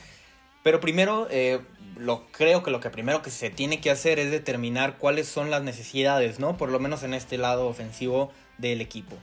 Pero 0.63 0.81
primero, 0.81 1.27
eh, 1.31 1.61
lo, 2.01 2.27
creo 2.33 2.63
que 2.63 2.71
lo 2.71 2.81
que 2.81 2.91
primero 2.91 3.23
que 3.23 3.31
se 3.31 3.51
tiene 3.51 3.81
que 3.81 3.91
hacer 3.91 4.19
es 4.19 4.31
determinar 4.31 4.97
cuáles 4.97 5.29
son 5.29 5.51
las 5.51 5.63
necesidades, 5.63 6.39
¿no? 6.39 6.57
Por 6.57 6.71
lo 6.71 6.79
menos 6.79 7.03
en 7.03 7.15
este 7.15 7.37
lado 7.39 7.69
ofensivo 7.69 8.33
del 8.59 8.81
equipo. 8.81 9.17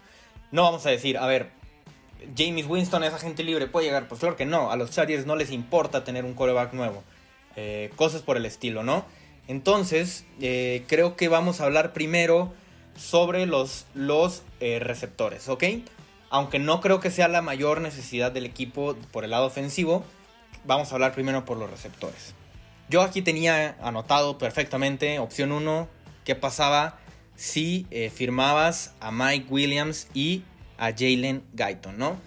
No 0.51 0.63
vamos 0.63 0.86
a 0.86 0.91
decir, 0.91 1.17
a 1.17 1.25
ver, 1.25 1.50
James 2.38 2.67
Winston 2.67 3.03
es 3.03 3.13
agente 3.13 3.43
libre, 3.43 3.67
¿puede 3.67 3.88
llegar? 3.88 4.07
Pues 4.07 4.19
claro 4.19 4.36
que 4.36 4.46
no, 4.46 4.72
a 4.72 4.75
los 4.75 4.91
Chargers 4.91 5.25
no 5.25 5.36
les 5.36 5.51
importa 5.51 6.03
tener 6.03 6.24
un 6.24 6.36
coreback 6.36 6.74
nuevo. 6.74 7.03
Eh, 7.55 7.91
cosas 7.96 8.22
por 8.22 8.38
el 8.38 8.46
estilo, 8.46 8.84
¿no? 8.84 9.05
Entonces, 9.48 10.25
eh, 10.39 10.84
creo 10.88 11.15
que 11.15 11.29
vamos 11.29 11.60
a 11.60 11.65
hablar 11.65 11.93
primero 11.93 12.53
sobre 12.96 13.46
los, 13.48 13.86
los 13.96 14.43
receptores, 14.60 15.50
¿ok? 15.50 15.63
Aunque 16.29 16.60
no 16.60 16.81
creo 16.81 17.00
que 17.00 17.10
sea 17.10 17.27
la 17.27 17.41
mayor 17.41 17.81
necesidad 17.81 18.31
del 18.31 18.46
equipo 18.46 18.96
por 19.12 19.24
el 19.24 19.31
lado 19.31 19.46
ofensivo, 19.46 20.03
vamos 20.65 20.91
a 20.91 20.96
hablar 20.96 21.13
primero 21.13 21.46
por 21.46 21.57
los 21.57 21.69
receptores. 21.72 22.36
Yo 22.89 23.01
aquí 23.01 23.22
tenía 23.22 23.75
anotado 23.82 24.38
perfectamente, 24.38 25.20
opción 25.20 25.51
1, 25.51 25.89
qué 26.24 26.36
pasaba 26.36 26.98
si 27.36 27.86
eh, 27.91 28.10
firmabas 28.10 28.94
a 29.01 29.12
Mike 29.12 29.48
Williams 29.50 30.08
y 30.13 30.44
a 30.77 30.91
Jalen 30.91 31.44
Guyton, 31.53 31.98
¿no? 31.98 32.17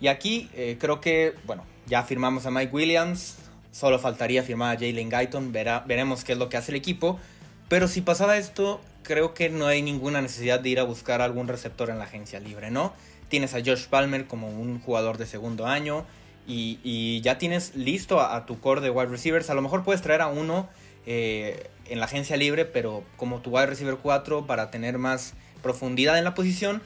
Y 0.00 0.08
aquí 0.08 0.50
eh, 0.54 0.76
creo 0.80 1.00
que, 1.00 1.34
bueno, 1.46 1.64
ya 1.86 2.02
firmamos 2.02 2.44
a 2.46 2.50
Mike 2.50 2.74
Williams, 2.74 3.36
solo 3.70 4.00
faltaría 4.00 4.42
firmar 4.42 4.76
a 4.76 4.80
Jalen 4.80 5.10
Guyton, 5.10 5.52
veremos 5.52 6.24
qué 6.24 6.32
es 6.32 6.38
lo 6.38 6.48
que 6.48 6.56
hace 6.56 6.72
el 6.72 6.76
equipo. 6.76 7.20
Pero 7.68 7.86
si 7.86 8.00
pasaba 8.00 8.36
esto, 8.36 8.80
creo 9.04 9.32
que 9.32 9.48
no 9.48 9.68
hay 9.68 9.80
ninguna 9.80 10.20
necesidad 10.20 10.58
de 10.58 10.70
ir 10.70 10.80
a 10.80 10.82
buscar 10.82 11.22
algún 11.22 11.46
receptor 11.46 11.88
en 11.88 11.98
la 11.98 12.04
agencia 12.04 12.40
libre, 12.40 12.72
¿no? 12.72 12.92
Tienes 13.28 13.54
a 13.54 13.58
Josh 13.64 13.86
Palmer 13.86 14.26
como 14.26 14.48
un 14.48 14.80
jugador 14.80 15.18
de 15.18 15.26
segundo 15.26 15.68
año, 15.68 16.04
y, 16.50 17.20
ya 17.22 17.38
tienes 17.38 17.74
listo 17.76 18.20
a, 18.20 18.46
tu 18.46 18.60
core 18.60 18.80
de 18.80 18.90
wide 18.90 19.10
receivers. 19.10 19.50
A 19.50 19.54
lo 19.54 19.62
mejor 19.62 19.84
puedes 19.84 20.02
traer 20.02 20.20
a 20.20 20.28
uno 20.28 20.68
eh, 21.06 21.70
en 21.86 22.00
la 22.00 22.06
agencia 22.06 22.36
libre, 22.36 22.64
pero 22.64 23.04
como 23.16 23.40
tu 23.40 23.50
wide 23.50 23.66
receiver 23.66 23.96
4 23.96 24.46
para 24.46 24.70
tener 24.70 24.98
más 24.98 25.34
profundidad 25.62 26.18
en 26.18 26.24
la 26.24 26.34
posición. 26.34 26.82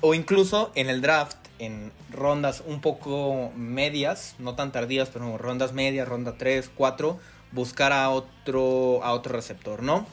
O 0.00 0.14
incluso 0.14 0.72
en 0.74 0.88
el 0.88 1.02
draft, 1.02 1.36
en 1.58 1.92
rondas 2.10 2.62
un 2.66 2.80
poco 2.80 3.52
medias, 3.54 4.34
no 4.38 4.54
tan 4.54 4.72
tardías, 4.72 5.10
pero 5.10 5.36
rondas 5.36 5.72
medias, 5.72 6.08
ronda 6.08 6.36
3, 6.38 6.70
4, 6.74 7.18
buscar 7.52 7.92
a 7.92 8.08
otro, 8.10 9.04
a 9.04 9.12
otro 9.12 9.34
receptor, 9.34 9.82
¿no? 9.82 10.06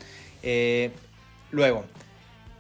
Eh, 0.44 0.92
luego, 1.52 1.86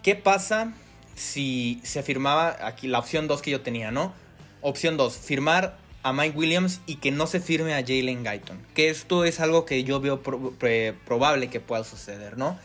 ¿qué 0.03 0.15
pasa 0.15 0.73
si 1.15 1.81
se 1.83 2.01
firmaba 2.01 2.55
aquí 2.65 2.87
la 2.87 2.99
opción 2.99 3.27
2 3.27 3.41
que 3.41 3.51
yo 3.51 3.61
tenía, 3.61 3.91
¿no? 3.91 4.13
Opción 4.61 4.95
2, 4.95 5.17
firmar 5.17 5.77
a 6.03 6.13
Mike 6.13 6.37
Williams 6.37 6.81
y 6.85 6.95
que 6.95 7.11
no 7.11 7.27
se 7.27 7.39
firme 7.39 7.73
a 7.73 7.81
Jalen 7.81 8.23
Guyton. 8.23 8.59
Que 8.73 8.89
esto 8.89 9.25
es 9.25 9.39
algo 9.39 9.65
que 9.65 9.83
yo 9.83 9.99
veo 9.99 10.21
probable 10.21 11.49
que 11.49 11.59
pueda 11.59 11.83
suceder, 11.83 12.37
¿no? 12.37 12.57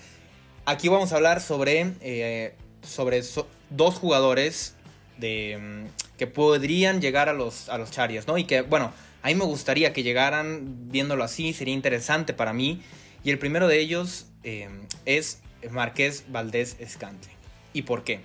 Aquí 0.65 0.89
vamos 0.89 1.13
a 1.13 1.17
hablar 1.17 1.41
sobre, 1.41 1.95
eh, 2.01 2.55
sobre 2.83 3.23
dos 3.71 3.95
jugadores 3.97 4.75
de, 5.19 5.59
mm, 5.61 6.17
que 6.19 6.27
podrían 6.27 7.01
llegar 7.01 7.29
a 7.29 7.33
los, 7.33 7.69
a 7.69 7.79
los 7.79 7.91
¿no? 8.27 8.39
Y 8.39 8.45
que, 8.45 8.63
bueno, 8.63 8.93
a 9.23 9.29
mí 9.29 9.35
me 9.35 9.45
gustaría 9.45 9.93
que 9.93 10.03
llegaran 10.03 10.91
viéndolo 10.91 11.25
así, 11.25 11.53
sería 11.53 11.75
interesante 11.75 12.33
para 12.33 12.53
mí. 12.53 12.83
Y 13.25 13.31
el 13.31 13.39
primero 13.39 13.69
de 13.69 13.81
ellos 13.81 14.27
eh, 14.45 14.69
es 15.05 15.41
Marqués 15.71 16.25
Valdés 16.29 16.77
Scantling. 16.87 17.37
¿Y 17.73 17.83
por 17.83 18.05
qué? 18.05 18.21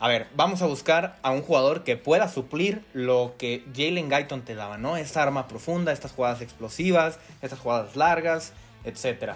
A 0.00 0.06
ver, 0.06 0.28
vamos 0.36 0.62
a 0.62 0.66
buscar 0.66 1.18
a 1.22 1.32
un 1.32 1.42
jugador 1.42 1.82
que 1.82 1.96
pueda 1.96 2.28
suplir 2.28 2.84
lo 2.92 3.34
que 3.36 3.64
Jalen 3.74 4.08
Guyton 4.08 4.42
te 4.42 4.54
daba, 4.54 4.78
¿no? 4.78 4.96
Esta 4.96 5.24
arma 5.24 5.48
profunda, 5.48 5.92
estas 5.92 6.12
jugadas 6.12 6.40
explosivas, 6.40 7.18
estas 7.42 7.58
jugadas 7.58 7.96
largas, 7.96 8.52
etc. 8.84 9.32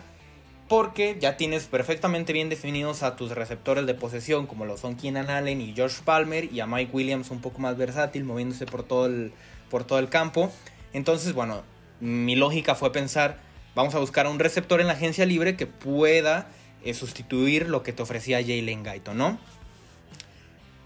Porque 0.68 1.16
ya 1.20 1.36
tienes 1.36 1.66
perfectamente 1.66 2.32
bien 2.32 2.48
definidos 2.48 3.02
a 3.02 3.16
tus 3.16 3.32
receptores 3.32 3.86
de 3.86 3.94
posesión, 3.94 4.46
como 4.46 4.64
lo 4.64 4.76
son 4.76 4.96
Keenan 4.96 5.30
Allen 5.30 5.60
y 5.60 5.74
Josh 5.76 6.00
Palmer, 6.04 6.52
y 6.52 6.60
a 6.60 6.66
Mike 6.68 6.92
Williams 6.92 7.32
un 7.32 7.40
poco 7.40 7.58
más 7.58 7.76
versátil, 7.76 8.22
moviéndose 8.22 8.64
por 8.64 8.84
todo 8.84 9.06
el, 9.06 9.32
por 9.68 9.82
todo 9.82 9.98
el 9.98 10.08
campo. 10.08 10.52
Entonces, 10.92 11.32
bueno, 11.32 11.62
mi 11.98 12.36
lógica 12.36 12.76
fue 12.76 12.92
pensar, 12.92 13.40
vamos 13.74 13.96
a 13.96 13.98
buscar 13.98 14.26
a 14.26 14.30
un 14.30 14.38
receptor 14.38 14.80
en 14.80 14.86
la 14.86 14.92
agencia 14.92 15.26
libre 15.26 15.56
que 15.56 15.66
pueda 15.66 16.46
eh, 16.84 16.94
sustituir 16.94 17.68
lo 17.68 17.82
que 17.82 17.92
te 17.92 18.02
ofrecía 18.02 18.40
Jalen 18.40 18.84
Guyton, 18.84 19.18
¿no? 19.18 19.38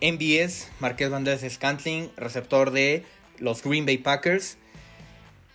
MBS, 0.01 0.69
Marqués 0.81 1.11
Valdez 1.11 1.43
Scantling, 1.53 2.11
receptor 2.17 2.71
de 2.71 3.05
los 3.39 3.63
Green 3.63 3.87
Bay 3.87 3.99
Packers. 3.99 4.59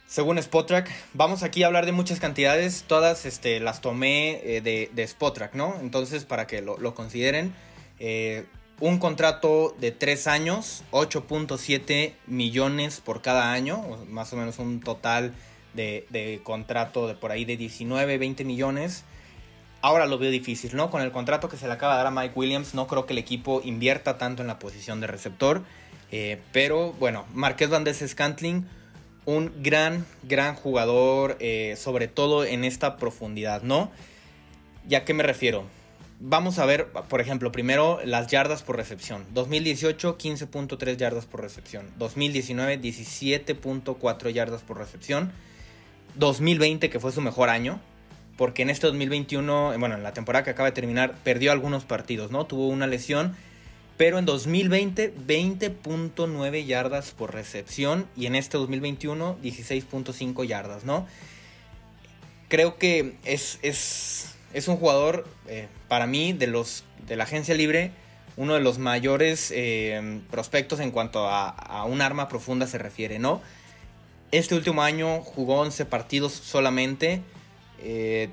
según 0.07 0.38
Spotrack. 0.38 0.89
Vamos 1.13 1.41
aquí 1.41 1.63
a 1.63 1.67
hablar 1.67 1.86
de 1.86 1.93
muchas 1.93 2.19
cantidades, 2.19 2.83
todas 2.86 3.25
este, 3.25 3.60
las 3.62 3.79
tomé 3.79 4.41
eh, 4.43 4.62
de, 4.62 4.89
de 4.93 5.03
Spotrack, 5.03 5.53
¿no? 5.53 5.77
Entonces, 5.79 6.25
para 6.25 6.48
que 6.48 6.62
lo, 6.62 6.95
consideren, 6.95 7.53
eh, 8.00 8.45
un 8.81 8.98
contrato 8.98 9.74
de 9.79 9.91
3 9.91 10.27
años, 10.27 10.83
8.7 10.91 12.13
millones 12.27 13.00
por 13.00 13.21
cada 13.21 13.53
año, 13.53 13.81
más 14.10 14.33
o 14.33 14.36
menos 14.36 14.60
un 14.60 14.81
total 14.81 15.33
de, 15.74 16.05
de, 16.10 16.41
contrato 16.43 17.07
de 17.07 17.13
por 17.13 17.31
ahí 17.31 17.45
de 17.45 17.55
19, 17.55 18.17
20 18.17 18.43
millones. 18.43 19.05
Ahora 19.81 20.05
lo 20.05 20.19
veo 20.19 20.29
difícil, 20.29 20.75
¿no? 20.75 20.91
Con 20.91 21.01
el 21.01 21.11
contrato 21.11 21.50
que 21.50 21.57
se 21.57 21.67
le 21.67 21.73
acaba 21.73 21.93
de 21.93 22.03
dar 22.03 22.07
a 22.07 22.11
Mike 22.11 22.33
Williams, 22.35 22.75
no 22.75 22.85
creo 22.85 23.05
que 23.07 23.13
el 23.13 23.19
equipo 23.19 23.61
invierta 23.63 24.17
tanto 24.17 24.43
en 24.43 24.47
la 24.47 24.59
posición 24.59 25.01
de 25.01 25.07
receptor. 25.07 25.63
Eh, 26.11 26.39
pero 26.51 26.93
bueno, 26.93 27.25
Marqués 27.33 27.69
Valdez 27.69 28.03
Scantling, 28.05 28.67
un 29.25 29.51
gran, 29.63 30.05
gran 30.23 30.55
jugador, 30.55 31.38
eh, 31.39 31.75
sobre 31.77 32.07
todo 32.07 32.45
en 32.45 32.63
esta 32.63 32.97
profundidad, 32.97 33.63
¿no? 33.63 33.91
¿Ya 34.88 35.03
qué 35.03 35.13
me 35.13 35.23
refiero? 35.23 35.63
Vamos 36.19 36.59
a 36.59 36.65
ver, 36.67 36.88
por 36.88 37.19
ejemplo, 37.19 37.51
primero 37.51 38.00
las 38.05 38.27
yardas 38.27 38.61
por 38.61 38.75
recepción. 38.75 39.25
2018, 39.33 40.19
15.3 40.19 40.95
yardas 40.95 41.25
por 41.25 41.41
recepción. 41.41 41.88
2019, 41.97 42.79
17.4 42.79 44.29
yardas 44.29 44.61
por 44.61 44.77
recepción. 44.77 45.31
2020, 46.15 46.91
que 46.91 47.00
fue 47.00 47.11
su 47.11 47.21
mejor 47.21 47.50
año, 47.50 47.79
porque 48.38 48.61
en 48.61 48.69
este 48.69 48.88
2021, 48.88 49.75
bueno, 49.77 49.95
en 49.95 50.03
la 50.03 50.13
temporada 50.13 50.43
que 50.43 50.51
acaba 50.51 50.69
de 50.69 50.73
terminar, 50.73 51.13
perdió 51.23 51.51
algunos 51.51 51.83
partidos, 51.83 52.31
¿no? 52.31 52.45
Tuvo 52.45 52.67
una 52.67 52.88
lesión, 52.88 53.35
pero 53.97 54.17
en 54.17 54.25
2020, 54.25 55.13
20.9 55.15 56.65
yardas 56.65 57.11
por 57.11 57.33
recepción 57.33 58.07
y 58.15 58.25
en 58.25 58.35
este 58.35 58.57
2021, 58.57 59.38
16.5 59.43 60.45
yardas, 60.45 60.85
¿no? 60.85 61.07
Creo 62.47 62.77
que 62.77 63.15
es, 63.25 63.59
es, 63.61 64.35
es 64.53 64.67
un 64.67 64.77
jugador, 64.77 65.27
eh, 65.47 65.67
para 65.88 66.07
mí, 66.07 66.33
de, 66.33 66.47
los, 66.47 66.83
de 67.07 67.15
la 67.15 67.25
agencia 67.25 67.53
libre, 67.53 67.91
uno 68.38 68.55
de 68.55 68.61
los 68.61 68.79
mayores 68.79 69.51
eh, 69.53 70.21
prospectos 70.31 70.79
en 70.79 70.91
cuanto 70.91 71.27
a, 71.27 71.50
a 71.50 71.83
un 71.85 72.01
arma 72.01 72.27
profunda 72.27 72.65
se 72.65 72.77
refiere, 72.77 73.19
¿no? 73.19 73.41
Este 74.31 74.55
último 74.55 74.81
año 74.81 75.21
jugó 75.21 75.59
11 75.59 75.85
partidos 75.85 76.31
solamente 76.31 77.21
eh, 77.83 78.29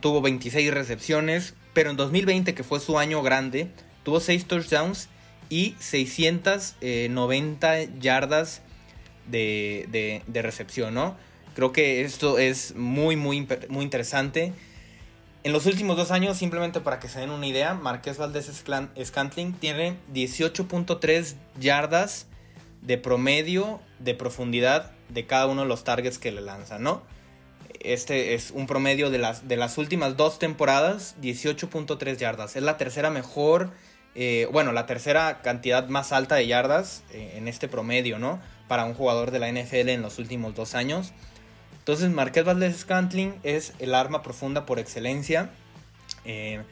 tuvo 0.00 0.20
26 0.20 0.72
recepciones, 0.72 1.54
pero 1.72 1.90
en 1.90 1.96
2020, 1.96 2.54
que 2.54 2.64
fue 2.64 2.80
su 2.80 2.98
año 2.98 3.22
grande, 3.22 3.68
tuvo 4.04 4.20
6 4.20 4.46
touchdowns 4.46 5.08
y 5.48 5.74
690 5.78 7.80
eh, 7.80 7.90
yardas 8.00 8.62
de, 9.28 10.22
recepción, 10.32 10.94
¿no? 10.94 11.16
Creo 11.54 11.72
que 11.72 12.02
esto 12.02 12.38
es 12.38 12.74
muy, 12.74 13.16
muy, 13.16 13.46
muy 13.68 13.84
interesante. 13.84 14.52
En 15.44 15.52
los 15.52 15.66
últimos 15.66 15.96
dos 15.96 16.10
años, 16.10 16.38
simplemente 16.38 16.80
para 16.80 16.98
que 16.98 17.08
se 17.08 17.20
den 17.20 17.30
una 17.30 17.46
idea, 17.46 17.74
Marqués 17.74 18.16
Valdés 18.16 18.50
Scantling 19.04 19.52
tiene 19.54 19.96
18.3 20.14 21.34
yardas 21.60 22.26
de 22.80 22.98
promedio 22.98 23.80
de 23.98 24.14
profundidad 24.14 24.92
de 25.08 25.26
cada 25.26 25.46
uno 25.46 25.62
de 25.62 25.68
los 25.68 25.84
targets 25.84 26.18
que 26.18 26.32
le 26.32 26.40
lanzan, 26.40 26.82
¿no? 26.82 27.02
Este 27.80 28.34
es 28.34 28.50
un 28.50 28.66
promedio 28.66 29.10
de 29.10 29.18
las, 29.18 29.48
de 29.48 29.56
las 29.56 29.78
últimas 29.78 30.16
dos 30.16 30.38
temporadas, 30.38 31.16
18.3 31.20 32.16
yardas. 32.16 32.56
Es 32.56 32.62
la 32.62 32.76
tercera 32.76 33.10
mejor, 33.10 33.70
eh, 34.14 34.48
bueno, 34.52 34.72
la 34.72 34.86
tercera 34.86 35.40
cantidad 35.42 35.88
más 35.88 36.12
alta 36.12 36.34
de 36.36 36.46
yardas 36.46 37.02
eh, 37.12 37.34
en 37.36 37.48
este 37.48 37.68
promedio, 37.68 38.18
¿no? 38.18 38.40
Para 38.68 38.84
un 38.84 38.94
jugador 38.94 39.30
de 39.30 39.38
la 39.38 39.50
NFL 39.50 39.88
en 39.88 40.02
los 40.02 40.18
últimos 40.18 40.54
dos 40.54 40.74
años. 40.74 41.12
Entonces, 41.78 42.10
Marqués 42.10 42.44
Valdez 42.44 42.78
Scantling 42.78 43.34
es 43.42 43.72
el 43.78 43.94
arma 43.94 44.22
profunda 44.22 44.66
por 44.66 44.78
excelencia. 44.78 45.50
Eh, 46.24 46.62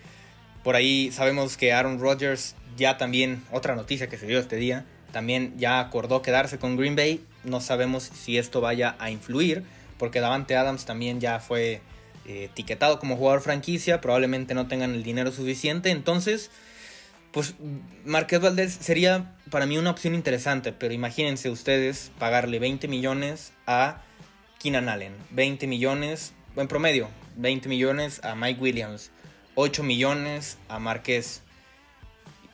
por 0.63 0.77
ahí 0.77 1.11
sabemos 1.11 1.57
que 1.57 1.73
Aaron 1.73 1.99
Rodgers 1.99 2.55
ya 2.77 2.97
también, 2.99 3.45
otra 3.51 3.75
noticia 3.75 4.09
que 4.09 4.19
se 4.19 4.27
dio 4.27 4.39
este 4.39 4.57
día, 4.57 4.85
también 5.13 5.55
ya 5.57 5.81
acordó 5.81 6.23
quedarse 6.23 6.59
con 6.59 6.77
Green 6.77 6.95
Bay. 6.95 7.25
No 7.43 7.61
sabemos 7.61 8.05
si 8.05 8.39
esto 8.39 8.61
vaya 8.61 8.95
a 8.99 9.11
influir 9.11 9.65
porque 10.01 10.21
Davante 10.21 10.57
Adams 10.57 10.87
también 10.87 11.21
ya 11.21 11.41
fue 11.41 11.83
eh, 12.25 12.45
etiquetado 12.45 12.99
como 12.99 13.19
jugador 13.19 13.43
franquicia, 13.43 14.01
probablemente 14.01 14.55
no 14.55 14.67
tengan 14.67 14.95
el 14.95 15.03
dinero 15.03 15.31
suficiente, 15.31 15.91
entonces, 15.91 16.51
pues 17.33 17.55
Marqués 18.07 18.41
Valdés 18.41 18.73
sería 18.73 19.37
para 19.51 19.67
mí 19.67 19.77
una 19.77 19.91
opción 19.91 20.15
interesante, 20.15 20.73
pero 20.73 20.95
imagínense 20.95 21.51
ustedes 21.51 22.13
pagarle 22.19 22.59
20 22.59 22.89
millones 22.89 23.53
a 23.67 24.01
Keenan 24.59 24.89
Allen, 24.89 25.13
20 25.33 25.67
millones, 25.67 26.33
en 26.57 26.67
promedio, 26.67 27.11
20 27.37 27.69
millones 27.69 28.25
a 28.25 28.35
Mike 28.35 28.59
Williams, 28.59 29.11
8 29.55 29.83
millones 29.83 30.57
a 30.71 30.79
Marqués. 30.79 31.43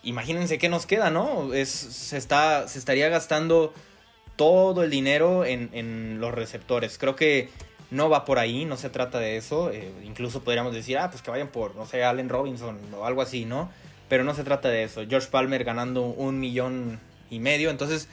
Imagínense 0.03 0.59
qué 0.59 0.69
nos 0.69 0.85
queda, 0.85 1.11
¿no? 1.11 1.55
Es, 1.55 1.69
se, 1.69 2.17
está, 2.17 2.67
se 2.67 2.81
estaría 2.81 3.09
gastando 3.09 3.73
todo 4.37 4.85
el 4.85 4.90
dinero 4.90 5.44
en, 5.44 6.20
los 6.20 6.33
receptores. 6.33 6.99
Creo 6.99 7.16
que 7.16 7.49
no 7.90 8.09
va 8.09 8.25
por 8.25 8.38
ahí, 8.38 8.64
no 8.64 8.77
se 8.77 8.90
trata 8.90 9.18
de 9.18 9.37
eso. 9.37 9.70
Eh, 9.70 9.90
incluso 10.05 10.42
podríamos 10.44 10.75
decir, 10.75 10.99
ah, 10.99 11.11
pues 11.11 11.22
que 11.22 11.31
vayan 11.31 11.49
por, 11.49 11.75
no 11.75 11.87
sé, 11.87 12.05
Allen 12.05 12.29
Robinson 12.29 12.79
o 12.96 13.05
algo 13.05 13.22
así, 13.22 13.44
¿no? 13.44 13.70
Pero 14.09 14.25
no 14.25 14.35
se 14.35 14.44
trata 14.44 14.68
de 14.68 14.85
eso. 14.85 15.03
George 15.09 15.29
Palmer 15.31 15.64
ganando 15.64 16.03
un 16.03 16.38
millón 16.38 17.01
y 17.31 17.40
medio. 17.40 17.70
Entonces 17.70 18.09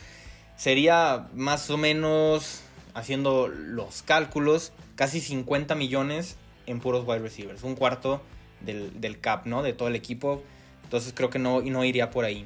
sería 0.55 1.27
más 1.33 1.69
o 1.69 1.77
menos, 1.77 2.61
haciendo 2.93 3.47
los 3.47 4.01
cálculos, 4.01 4.71
casi 4.95 5.19
50 5.19 5.75
millones 5.75 6.37
en 6.65 6.79
puros 6.79 7.05
wide 7.05 7.19
receivers. 7.19 7.63
Un 7.63 7.75
cuarto 7.75 8.21
del, 8.61 9.01
del 9.01 9.19
cap, 9.19 9.45
¿no? 9.45 9.61
De 9.61 9.73
todo 9.73 9.87
el 9.87 9.95
equipo. 9.95 10.41
Entonces 10.83 11.13
creo 11.15 11.29
que 11.29 11.39
no, 11.39 11.61
no 11.61 11.83
iría 11.83 12.09
por 12.09 12.25
ahí. 12.25 12.45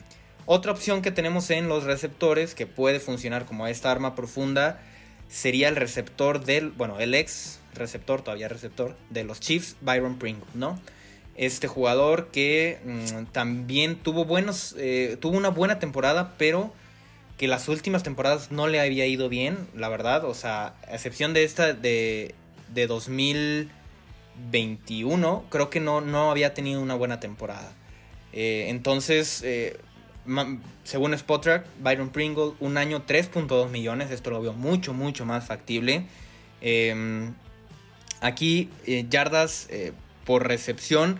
Otra 0.49 0.71
opción 0.71 1.01
que 1.01 1.11
tenemos 1.11 1.49
en 1.49 1.67
los 1.67 1.83
receptores 1.83 2.55
que 2.55 2.65
puede 2.65 3.01
funcionar 3.01 3.45
como 3.45 3.67
esta 3.67 3.91
arma 3.91 4.15
profunda 4.15 4.79
sería 5.27 5.67
el 5.67 5.75
receptor 5.75 6.45
del, 6.45 6.71
bueno, 6.71 7.01
el 7.01 7.15
ex 7.15 7.59
receptor, 7.73 8.21
todavía 8.21 8.47
receptor, 8.47 8.95
de 9.09 9.25
los 9.25 9.41
Chiefs, 9.41 9.75
Byron 9.81 10.17
Pringle, 10.17 10.45
¿no? 10.53 10.79
Este 11.35 11.67
jugador 11.67 12.29
que 12.31 12.79
mm, 12.85 13.25
también 13.33 13.97
tuvo 13.97 14.23
buenos, 14.23 14.73
eh, 14.77 15.17
tuvo 15.19 15.35
una 15.35 15.49
buena 15.49 15.79
temporada, 15.79 16.35
pero 16.37 16.71
que 17.37 17.49
las 17.49 17.67
últimas 17.67 18.03
temporadas 18.03 18.49
no 18.49 18.67
le 18.67 18.79
había 18.79 19.05
ido 19.05 19.27
bien, 19.27 19.57
la 19.75 19.89
verdad, 19.89 20.23
o 20.23 20.33
sea, 20.33 20.75
a 20.87 20.95
excepción 20.95 21.33
de 21.33 21.43
esta 21.43 21.73
de, 21.73 22.35
de 22.73 22.87
2021, 22.87 25.43
creo 25.49 25.69
que 25.69 25.81
no, 25.81 25.99
no 25.99 26.31
había 26.31 26.53
tenido 26.53 26.81
una 26.81 26.95
buena 26.95 27.19
temporada. 27.19 27.73
Eh, 28.31 28.67
entonces, 28.69 29.41
eh, 29.43 29.75
según 30.83 31.13
Spotrack, 31.13 31.65
Byron 31.79 32.09
Pringle, 32.09 32.53
un 32.59 32.77
año 32.77 33.05
3.2 33.05 33.69
millones. 33.69 34.11
Esto 34.11 34.31
lo 34.31 34.41
veo 34.41 34.53
mucho, 34.53 34.93
mucho 34.93 35.25
más 35.25 35.45
factible. 35.45 36.05
Em, 36.61 37.33
aquí, 38.21 38.69
eh, 38.85 39.05
yardas 39.09 39.67
eh, 39.69 39.93
por 40.25 40.47
recepción, 40.47 41.19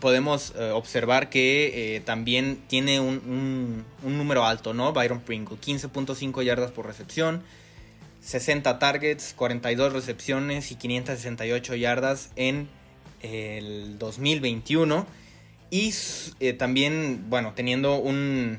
podemos 0.00 0.54
eh, 0.56 0.70
observar 0.70 1.30
que 1.30 2.02
también 2.04 2.58
tiene 2.66 3.00
un, 3.00 3.84
número 4.02 4.44
alto, 4.44 4.74
¿no? 4.74 4.92
Byron 4.92 5.20
Pringle, 5.20 5.56
15.5 5.56 6.42
yardas 6.42 6.70
por 6.70 6.86
recepción. 6.86 7.42
60 8.20 8.78
targets, 8.78 9.32
42 9.34 9.92
recepciones 9.92 10.72
y 10.72 10.74
568 10.74 11.74
yardas 11.76 12.30
en 12.36 12.68
el 13.22 13.98
2021. 13.98 15.06
Y 15.70 15.92
eh, 16.40 16.52
también, 16.54 17.26
bueno, 17.28 17.52
teniendo 17.54 17.96
un, 17.96 18.58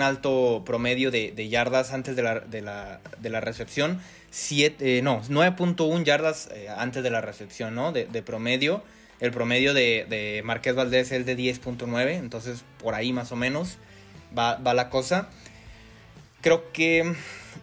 alto 0.00 0.62
promedio 0.64 1.10
de, 1.10 1.48
yardas 1.48 1.92
antes 1.92 2.14
de 2.16 2.22
la, 2.22 2.40
de 2.40 3.30
la, 3.30 3.40
recepción. 3.40 4.00
Eh, 4.50 5.00
no, 5.02 5.22
9.1 5.22 6.04
yardas 6.04 6.48
eh, 6.54 6.68
antes 6.68 7.02
de 7.02 7.10
la 7.10 7.20
recepción, 7.20 7.74
¿no? 7.74 7.92
De, 7.92 8.22
promedio. 8.22 8.82
El 9.20 9.32
promedio 9.32 9.74
de, 9.74 10.06
de 10.08 10.42
Marqués 10.44 10.74
Valdés 10.74 11.12
es 11.12 11.26
de 11.26 11.36
10.9, 11.36 12.14
entonces 12.14 12.64
por 12.78 12.94
ahí 12.94 13.12
más 13.12 13.32
o 13.32 13.36
menos 13.36 13.76
va, 14.36 14.56
va 14.56 14.72
la 14.72 14.88
cosa. 14.88 15.28
Creo 16.40 16.72
que 16.72 17.14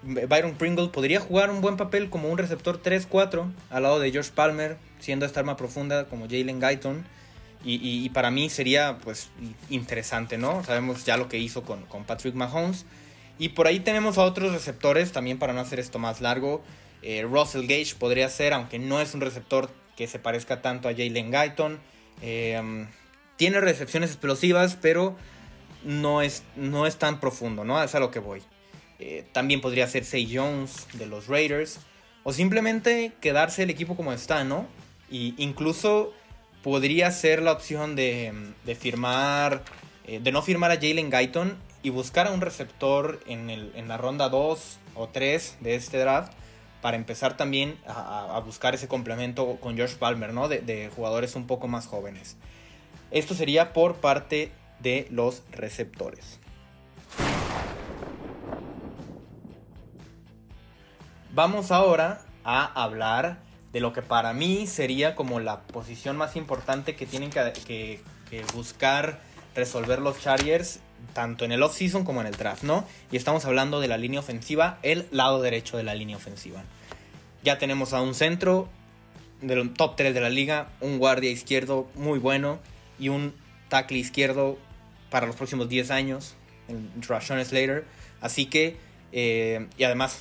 Byron 0.03 0.55
Pringle 0.55 0.89
podría 0.89 1.19
jugar 1.19 1.49
un 1.49 1.61
buen 1.61 1.77
papel 1.77 2.11
como 2.11 2.29
un 2.29 2.37
receptor 2.37 2.81
3-4 2.83 3.51
al 3.71 3.83
lado 3.83 3.99
de 3.99 4.11
George 4.11 4.31
Palmer, 4.35 4.77
siendo 4.99 5.25
esta 5.25 5.39
arma 5.39 5.57
profunda 5.57 6.05
como 6.05 6.25
Jalen 6.25 6.59
Guyton. 6.59 7.05
Y, 7.63 8.07
para 8.09 8.31
mí 8.31 8.49
sería 8.49 8.97
pues 9.03 9.29
interesante, 9.69 10.37
¿no? 10.37 10.63
Sabemos 10.63 11.03
ya 11.05 11.17
lo 11.17 11.27
que 11.27 11.37
hizo 11.37 11.63
con, 11.63 11.83
Patrick 12.05 12.33
Mahomes. 12.33 12.85
Y 13.39 13.49
por 13.49 13.67
ahí 13.67 13.79
tenemos 13.81 14.17
a 14.17 14.23
otros 14.23 14.53
receptores, 14.53 15.11
también 15.11 15.37
para 15.37 15.53
no 15.53 15.59
hacer 15.59 15.79
esto 15.79 15.99
más 15.99 16.21
largo. 16.21 16.63
Eh, 17.01 17.23
Russell 17.23 17.67
Gage 17.67 17.95
podría 17.99 18.29
ser, 18.29 18.53
aunque 18.53 18.79
no 18.79 19.01
es 19.01 19.13
un 19.13 19.21
receptor 19.21 19.69
que 19.95 20.07
se 20.07 20.17
parezca 20.17 20.61
tanto 20.61 20.87
a 20.87 20.91
Jalen 20.91 21.31
Guyton. 21.31 21.79
Eh, 22.21 22.87
tiene 23.35 23.59
recepciones 23.59 24.11
explosivas, 24.11 24.77
pero 24.81 25.15
no 25.83 26.21
es, 26.21 26.43
no 26.55 26.87
es 26.87 26.97
tan 26.97 27.19
profundo, 27.19 27.63
¿no? 27.63 27.81
Es 27.81 27.95
a 27.95 27.99
lo 27.99 28.11
que 28.11 28.19
voy. 28.19 28.41
Eh, 28.99 29.25
también 29.31 29.61
podría 29.61 29.87
ser 29.87 30.05
Say 30.05 30.29
Jones 30.35 30.87
de 30.93 31.05
los 31.05 31.27
Raiders. 31.27 31.79
o 32.23 32.33
simplemente 32.33 33.13
quedarse 33.21 33.63
el 33.63 33.69
equipo 33.69 33.95
como 33.95 34.11
está, 34.11 34.43
¿no? 34.43 34.67
Y 35.09 35.33
incluso 35.37 36.13
podría 36.67 37.09
ser 37.11 37.41
la 37.41 37.53
opción 37.53 37.95
de, 37.95 38.33
firmar, 38.77 39.63
eh, 40.05 40.19
de 40.19 40.33
no 40.33 40.41
firmar 40.41 40.69
a 40.69 40.75
Jalen 40.75 41.09
Guyton 41.09 41.57
y 41.81 41.91
buscar 41.91 42.27
a 42.27 42.31
un 42.31 42.41
receptor 42.41 43.21
en, 43.25 43.49
en 43.49 43.87
la 43.87 43.95
ronda 43.95 44.27
2 44.27 44.79
o 44.93 45.07
3 45.07 45.59
de 45.61 45.75
este 45.75 45.97
draft 45.97 46.33
para 46.81 46.97
empezar 46.97 47.37
también 47.37 47.77
a, 47.87 48.37
buscar 48.45 48.75
ese 48.75 48.89
complemento 48.89 49.55
con 49.61 49.77
George 49.77 49.95
Palmer, 49.95 50.33
¿no? 50.33 50.49
De, 50.49 50.91
jugadores 50.93 51.37
un 51.37 51.47
poco 51.47 51.69
más 51.69 51.87
jóvenes. 51.87 52.35
Esto 53.11 53.33
sería 53.33 53.71
por 53.71 53.95
parte 53.95 54.51
de 54.81 55.07
los 55.09 55.43
receptores. 55.51 56.37
Vamos 61.31 61.71
ahora 61.71 62.25
a 62.43 62.65
hablar 62.83 63.46
de 63.73 63.79
lo 63.79 63.93
que 63.93 64.01
para 64.01 64.33
mí 64.33 64.67
sería 64.67 65.15
como 65.15 65.39
la 65.39 65.61
posición 65.61 66.17
más 66.17 66.35
importante 66.35 66.95
que 66.95 67.05
tienen 67.05 67.29
que, 67.29 68.01
que 68.29 68.45
buscar 68.53 69.19
resolver 69.55 69.99
los 69.99 70.19
Chargers 70.19 70.79
tanto 71.13 71.45
en 71.45 71.51
el 71.51 71.63
off-season 71.63 72.03
como 72.03 72.21
en 72.21 72.27
el 72.27 72.35
draft, 72.35 72.63
¿no? 72.63 72.85
Y 73.11 73.17
estamos 73.17 73.45
hablando 73.45 73.79
de 73.79 73.87
la 73.87 73.97
línea 73.97 74.19
ofensiva, 74.19 74.77
el 74.83 75.07
lado 75.11 75.41
derecho 75.41 75.77
de 75.77 75.83
la 75.83 75.95
línea 75.95 76.17
ofensiva. 76.17 76.63
Ya 77.43 77.57
tenemos 77.57 77.93
a 77.93 78.01
un 78.01 78.13
centro 78.13 78.69
del 79.41 79.73
top 79.73 79.95
3 79.95 80.13
de 80.13 80.21
la 80.21 80.29
liga, 80.29 80.69
un 80.81 80.97
guardia 80.97 81.29
izquierdo 81.29 81.87
muy 81.95 82.19
bueno 82.19 82.59
y 82.99 83.09
un 83.09 83.33
tackle 83.69 83.97
izquierdo 83.97 84.57
para 85.09 85.27
los 85.27 85.35
próximos 85.35 85.69
10 85.69 85.91
años, 85.91 86.35
el 86.67 86.89
Rashawn 87.07 87.43
Slater. 87.43 87.85
Así 88.21 88.47
que, 88.47 88.77
eh, 89.11 89.67
y 89.77 89.83
además 89.83 90.19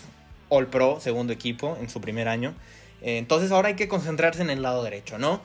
All 0.49 0.69
Pro, 0.69 1.01
segundo 1.01 1.33
equipo 1.33 1.77
en 1.81 1.89
su 1.89 2.01
primer 2.01 2.29
año. 2.29 2.55
Eh, 3.03 3.19
entonces 3.19 3.51
ahora 3.53 3.69
hay 3.69 3.77
que 3.77 3.89
concentrarse 3.89 4.43
en 4.43 4.51
el 4.51 4.63
lado 4.63 4.83
derecho, 4.83 5.19
¿no? 5.19 5.41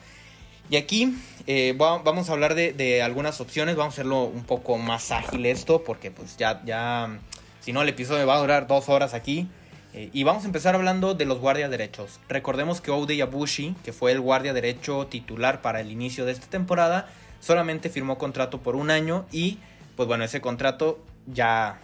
Y 0.70 0.76
aquí 0.76 1.14
eh, 1.46 1.74
vamos 1.76 2.30
a 2.30 2.32
hablar 2.32 2.54
de, 2.54 3.02
algunas 3.02 3.40
opciones, 3.40 3.76
vamos 3.76 3.92
a 3.92 3.96
hacerlo 3.96 4.24
un 4.24 4.44
poco 4.44 4.78
más 4.78 5.10
ágil 5.10 5.44
esto, 5.46 5.84
porque 5.84 6.10
pues 6.10 6.36
ya, 6.36 6.62
ya, 6.64 7.18
si 7.60 7.72
no 7.72 7.82
el 7.82 7.88
episodio 7.88 8.26
va 8.26 8.36
a 8.36 8.40
durar 8.40 8.66
dos 8.66 8.88
horas 8.88 9.12
aquí. 9.14 9.48
Eh, 9.94 10.08
y 10.14 10.22
vamos 10.22 10.44
a 10.44 10.46
empezar 10.46 10.74
hablando 10.74 11.12
de 11.12 11.26
los 11.26 11.38
guardias 11.38 11.70
derechos. 11.70 12.18
Recordemos 12.26 12.80
que 12.80 12.90
Ode 12.90 13.14
Yabushi, 13.14 13.74
que 13.84 13.92
fue 13.92 14.12
el 14.12 14.20
guardia 14.20 14.54
derecho 14.54 15.06
titular 15.08 15.60
para 15.60 15.80
el 15.80 15.90
inicio 15.90 16.24
de 16.24 16.32
esta 16.32 16.46
temporada, 16.46 17.08
solamente 17.40 17.90
firmó 17.90 18.16
contrato 18.16 18.62
por 18.62 18.74
un 18.74 18.90
año 18.90 19.26
y 19.30 19.58
pues 19.96 20.08
bueno, 20.08 20.24
ese 20.24 20.40
contrato 20.40 21.04
ya, 21.26 21.78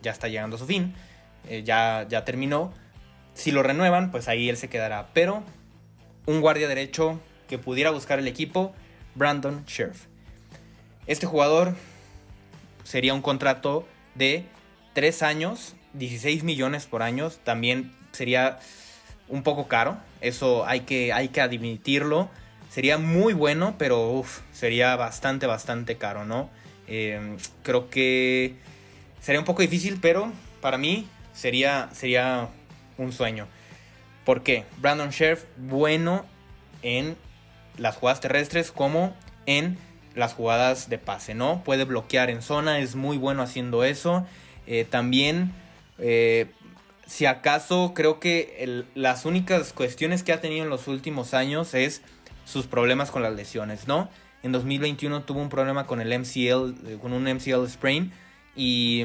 ya 0.00 0.12
está 0.12 0.28
llegando 0.28 0.56
a 0.56 0.58
su 0.58 0.64
fin, 0.64 0.94
ya, 1.64 2.06
ya 2.08 2.24
terminó. 2.24 2.72
Si 3.34 3.50
lo 3.50 3.62
renuevan, 3.62 4.10
pues 4.10 4.28
ahí 4.28 4.48
él 4.48 4.56
se 4.56 4.68
quedará. 4.68 5.08
Pero 5.14 5.42
un 6.26 6.40
guardia 6.40 6.68
derecho 6.68 7.20
que 7.48 7.58
pudiera 7.58 7.90
buscar 7.90 8.18
el 8.18 8.28
equipo, 8.28 8.72
Brandon 9.14 9.64
Scherf. 9.66 10.06
Este 11.06 11.26
jugador 11.26 11.74
sería 12.84 13.14
un 13.14 13.22
contrato 13.22 13.86
de 14.14 14.44
3 14.94 15.22
años, 15.22 15.74
16 15.94 16.44
millones 16.44 16.86
por 16.86 17.02
año. 17.02 17.30
También 17.30 17.92
sería 18.12 18.58
un 19.28 19.42
poco 19.42 19.66
caro, 19.66 19.98
eso 20.20 20.66
hay 20.66 20.80
que, 20.80 21.12
hay 21.12 21.28
que 21.28 21.40
admitirlo. 21.40 22.30
Sería 22.70 22.98
muy 22.98 23.34
bueno, 23.34 23.74
pero 23.78 24.24
sería 24.52 24.96
bastante, 24.96 25.46
bastante 25.46 25.96
caro, 25.96 26.24
¿no? 26.24 26.48
Eh, 26.86 27.36
creo 27.62 27.90
que 27.90 28.56
sería 29.20 29.40
un 29.40 29.44
poco 29.44 29.62
difícil, 29.62 29.98
pero 30.00 30.32
para 30.60 30.78
mí 30.78 31.06
sería, 31.34 31.90
sería 31.92 32.48
un 33.02 33.12
sueño. 33.12 33.46
¿Por 34.24 34.42
qué? 34.42 34.64
Brandon 34.78 35.10
Scherf, 35.10 35.44
bueno 35.56 36.24
en 36.82 37.16
las 37.78 37.96
jugadas 37.96 38.20
terrestres 38.20 38.70
como 38.70 39.14
en 39.46 39.78
las 40.14 40.34
jugadas 40.34 40.88
de 40.88 40.98
pase, 40.98 41.34
¿no? 41.34 41.62
Puede 41.64 41.84
bloquear 41.84 42.30
en 42.30 42.42
zona, 42.42 42.78
es 42.78 42.94
muy 42.94 43.16
bueno 43.16 43.42
haciendo 43.42 43.84
eso. 43.84 44.26
Eh, 44.66 44.84
también, 44.88 45.52
eh, 45.98 46.46
si 47.06 47.26
acaso, 47.26 47.92
creo 47.94 48.20
que 48.20 48.84
las 48.94 49.24
únicas 49.24 49.72
cuestiones 49.72 50.22
que 50.22 50.32
ha 50.32 50.40
tenido 50.40 50.64
en 50.64 50.70
los 50.70 50.88
últimos 50.88 51.34
años 51.34 51.74
es 51.74 52.02
sus 52.44 52.66
problemas 52.66 53.10
con 53.10 53.22
las 53.22 53.34
lesiones, 53.34 53.86
¿no? 53.88 54.08
En 54.42 54.52
2021 54.52 55.22
tuvo 55.22 55.40
un 55.40 55.48
problema 55.48 55.86
con 55.86 56.00
el 56.00 56.12
MCL, 56.12 56.74
eh, 56.86 56.98
con 57.00 57.12
un 57.12 57.24
MCL 57.24 57.68
sprain, 57.68 58.12
y, 58.54 59.04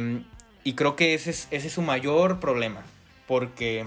creo 0.75 0.95
que 0.95 1.13
ese 1.13 1.29
es, 1.29 1.47
ese 1.51 1.67
es 1.67 1.73
su 1.73 1.81
mayor 1.81 2.39
problema, 2.39 2.83
porque 3.27 3.85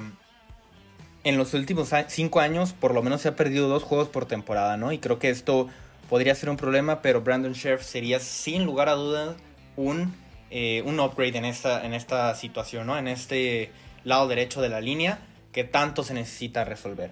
en 1.25 1.37
los 1.37 1.55
últimos 1.55 1.91
cinco 2.09 2.41
años 2.41 2.73
por 2.73 2.95
lo 2.95 3.03
menos 3.03 3.23
se 3.23 3.29
ha 3.29 3.37
perdido 3.37 3.69
dos 3.69 3.83
juegos 3.83 4.09
por 4.09 4.27
temporada, 4.27 4.77
¿no? 4.77 4.93
Y 4.93 4.99
creo 4.99 5.19
que 5.19 5.31
esto 5.31 5.69
podría 6.09 6.35
ser 6.35 6.51
un 6.51 6.57
problema, 6.57 7.03
pero 7.03 7.23
Brandon 7.23 7.53
Sheriff 7.53 7.83
sería 7.83 8.21
sin 8.21 8.65
lugar 8.65 8.89
a 8.89 8.95
dudas 8.95 9.37
un, 9.77 10.15
eh, 10.51 10.83
un 10.85 10.99
upgrade 11.01 11.39
en 11.39 11.45
esta, 11.45 11.85
en 11.85 11.95
esta 11.95 12.35
situación, 12.35 12.87
¿no? 12.87 12.99
En 12.99 13.09
este 13.09 13.71
lado 14.05 14.29
derecho 14.29 14.61
de 14.61 14.69
la 14.69 14.81
línea 14.81 15.19
que 15.53 15.65
tanto 15.65 16.05
se 16.05 16.15
necesita 16.15 16.65
resolver. 16.65 17.11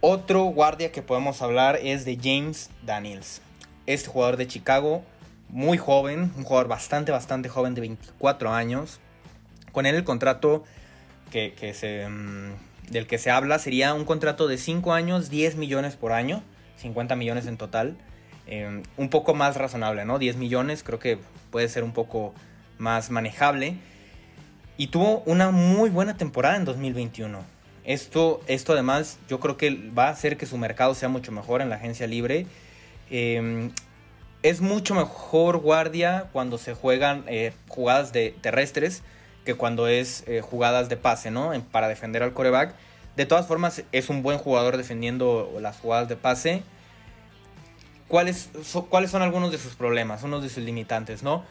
Otro 0.00 0.44
guardia 0.44 0.92
que 0.92 1.02
podemos 1.02 1.40
hablar 1.40 1.78
es 1.82 2.04
de 2.04 2.18
James 2.22 2.70
Daniels. 2.82 3.40
Este 3.86 4.08
jugador 4.08 4.36
de 4.36 4.46
Chicago, 4.46 5.02
muy 5.48 5.78
joven, 5.78 6.32
un 6.36 6.44
jugador 6.44 6.68
bastante, 6.68 7.10
bastante 7.10 7.48
joven 7.48 7.74
de 7.74 7.80
24 7.82 8.52
años. 8.52 9.00
Con 9.72 9.86
él 9.86 9.94
el 9.94 10.04
contrato 10.04 10.64
que, 11.34 11.74
se... 11.74 12.08
Mm, 12.08 12.52
del 12.90 13.06
que 13.06 13.18
se 13.18 13.30
habla 13.30 13.58
sería 13.58 13.94
un 13.94 14.04
contrato 14.04 14.46
de 14.46 14.58
5 14.58 14.92
años, 14.92 15.30
10 15.30 15.56
millones 15.56 15.96
por 15.96 16.12
año, 16.12 16.42
50 16.76 17.16
millones 17.16 17.46
en 17.46 17.56
total. 17.56 17.96
Eh, 18.46 18.82
un 18.98 19.08
poco 19.08 19.34
más 19.34 19.56
razonable, 19.56 20.04
¿no? 20.04 20.18
10 20.18 20.36
millones 20.36 20.82
creo 20.82 20.98
que 20.98 21.18
puede 21.50 21.68
ser 21.68 21.82
un 21.82 21.92
poco 21.92 22.34
más 22.78 23.10
manejable. 23.10 23.76
Y 24.76 24.88
tuvo 24.88 25.22
una 25.26 25.50
muy 25.50 25.90
buena 25.90 26.16
temporada 26.16 26.56
en 26.56 26.64
2021. 26.64 27.40
Esto, 27.84 28.40
esto 28.46 28.72
además 28.72 29.18
yo 29.28 29.40
creo 29.40 29.56
que 29.56 29.90
va 29.96 30.08
a 30.08 30.10
hacer 30.10 30.36
que 30.36 30.46
su 30.46 30.58
mercado 30.58 30.94
sea 30.94 31.08
mucho 31.08 31.32
mejor 31.32 31.62
en 31.62 31.70
la 31.70 31.76
agencia 31.76 32.06
libre. 32.06 32.46
Eh, 33.10 33.70
es 34.42 34.60
mucho 34.60 34.94
mejor 34.94 35.56
guardia 35.56 36.28
cuando 36.32 36.58
se 36.58 36.74
juegan 36.74 37.24
eh, 37.28 37.52
jugadas 37.68 38.12
de 38.12 38.34
terrestres 38.42 39.02
que 39.44 39.54
cuando 39.54 39.88
es 39.88 40.24
eh, 40.26 40.40
jugadas 40.40 40.88
de 40.88 40.96
pase, 40.96 41.30
¿no? 41.30 41.52
Para 41.70 41.88
defender 41.88 42.22
al 42.22 42.32
coreback. 42.32 42.74
De 43.16 43.26
todas 43.26 43.46
formas, 43.46 43.82
es 43.92 44.08
un 44.08 44.22
buen 44.22 44.38
jugador 44.38 44.76
defendiendo 44.76 45.52
las 45.60 45.76
jugadas 45.78 46.08
de 46.08 46.16
pase. 46.16 46.62
¿Cuáles, 48.08 48.50
¿Cuáles 48.88 49.10
son 49.10 49.22
algunos 49.22 49.52
de 49.52 49.58
sus 49.58 49.74
problemas? 49.74 50.22
Unos 50.22 50.42
de 50.42 50.48
sus 50.48 50.64
limitantes, 50.64 51.22
¿no? 51.22 51.44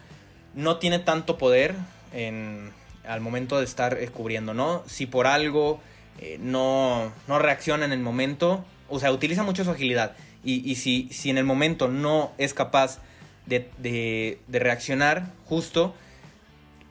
No 0.54 0.78
tiene 0.78 0.98
tanto 0.98 1.38
poder 1.38 1.74
en, 2.12 2.72
al 3.06 3.20
momento 3.20 3.58
de 3.58 3.64
estar 3.64 3.98
eh, 3.98 4.08
cubriendo, 4.08 4.54
¿no? 4.54 4.82
Si 4.86 5.06
por 5.06 5.26
algo 5.26 5.80
eh, 6.20 6.38
no, 6.40 7.12
no 7.28 7.38
reacciona 7.38 7.84
en 7.84 7.92
el 7.92 8.00
momento, 8.00 8.64
o 8.88 8.98
sea, 9.00 9.10
utiliza 9.12 9.42
mucho 9.42 9.64
su 9.64 9.70
agilidad. 9.70 10.16
Y, 10.44 10.68
y 10.70 10.74
si, 10.76 11.08
si 11.10 11.30
en 11.30 11.38
el 11.38 11.44
momento 11.44 11.88
no 11.88 12.32
es 12.38 12.54
capaz 12.54 12.98
de, 13.46 13.70
de, 13.78 14.38
de 14.46 14.58
reaccionar 14.58 15.30
justo, 15.46 15.94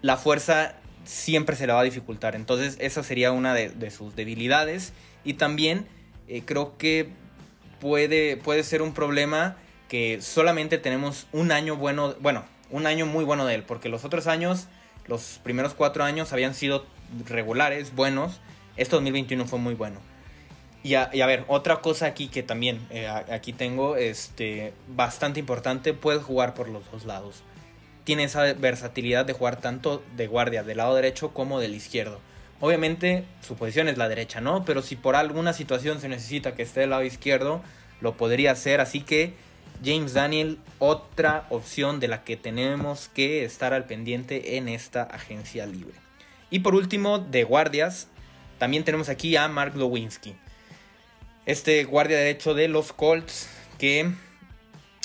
la 0.02 0.18
fuerza 0.18 0.76
siempre 1.06 1.56
se 1.56 1.68
le 1.68 1.74
va 1.74 1.82
a 1.82 1.84
dificultar. 1.84 2.36
Entonces 2.36 2.78
esa 2.80 3.04
sería 3.04 3.32
una 3.32 3.54
de, 3.54 3.92
sus 3.92 4.16
debilidades. 4.16 4.94
Y 5.24 5.36
también 5.36 5.88
eh, 6.28 6.44
creo 6.46 6.78
que 6.78 7.10
puede, 7.80 8.38
puede 8.38 8.64
ser 8.64 8.82
un 8.82 8.94
problema 8.94 9.58
que 9.90 10.22
solamente 10.22 10.78
tenemos 10.78 11.28
un 11.32 11.52
año 11.52 11.76
bueno, 11.76 12.16
bueno, 12.20 12.44
un 12.72 12.88
año 12.88 13.06
muy 13.06 13.24
bueno 13.24 13.46
de 13.46 13.56
él, 13.56 13.64
porque 13.64 13.90
los 13.90 14.04
otros 14.06 14.28
años, 14.28 14.68
los 15.08 15.40
primeros 15.44 15.74
cuatro 15.74 16.04
años 16.04 16.34
habían 16.34 16.56
sido 16.56 16.86
regulares, 17.28 17.94
buenos. 17.94 18.42
Este 18.76 18.96
2021 18.96 19.46
fue 19.46 19.60
muy 19.60 19.76
bueno. 19.76 20.00
Y 20.82 20.96
a, 20.96 21.08
ver, 21.14 21.46
otra 21.48 21.78
cosa 21.78 22.08
aquí 22.08 22.28
que 22.28 22.44
también 22.44 22.86
eh, 22.90 23.08
aquí 23.08 23.54
tengo, 23.54 23.96
este, 23.96 24.74
bastante 24.90 25.40
importante, 25.40 25.94
puede 25.94 26.20
jugar 26.20 26.54
por 26.56 26.68
los 26.68 26.92
dos 26.92 27.06
lados 27.06 27.44
tiene 28.04 28.26
esa 28.26 28.54
versatilidad 28.54 29.26
de 29.26 29.34
jugar 29.34 29.60
tanto 29.60 30.04
de 30.16 30.28
guardia 30.28 30.64
del 30.64 30.78
lado 30.78 30.96
derecho 30.96 31.34
como 31.34 31.60
del 31.60 31.76
izquierdo. 31.76 32.20
Obviamente 32.60 33.26
su 33.46 33.56
posición 33.56 33.88
es 33.88 33.98
la 33.98 34.10
derecha, 34.10 34.42
¿no? 34.42 34.66
Pero 34.66 34.82
si 34.82 34.96
por 34.96 35.16
alguna 35.16 35.54
situación 35.54 36.00
se 36.00 36.10
necesita 36.10 36.56
que 36.56 36.64
esté 36.64 36.82
del 36.82 36.92
lado 36.92 37.04
izquierdo, 37.04 37.62
lo 38.02 38.16
podría 38.16 38.52
hacer. 38.52 38.82
Así 38.82 39.02
que 39.02 39.34
James 39.84 40.14
Daniel, 40.14 40.60
otra 40.80 41.46
opción 41.50 42.00
de 42.00 42.08
la 42.08 42.24
que 42.24 42.38
tenemos 42.38 43.10
que 43.14 43.44
estar 43.44 43.74
al 43.74 43.86
pendiente 43.86 44.58
en 44.58 44.70
esta 44.70 45.04
agencia 45.04 45.66
libre. 45.66 45.96
Y 46.50 46.60
por 46.60 46.76
último, 46.76 47.20
de 47.20 47.44
guardias, 47.44 48.08
también 48.60 48.84
tenemos 48.84 49.10
aquí 49.10 49.36
a 49.36 49.48
Mark 49.48 49.76
Lewinsky. 49.76 50.36
Este 51.46 51.84
guardia 51.84 52.18
derecho 52.18 52.54
de 52.54 52.70
los 52.70 52.94
Colts 52.94 53.50
que 53.78 54.12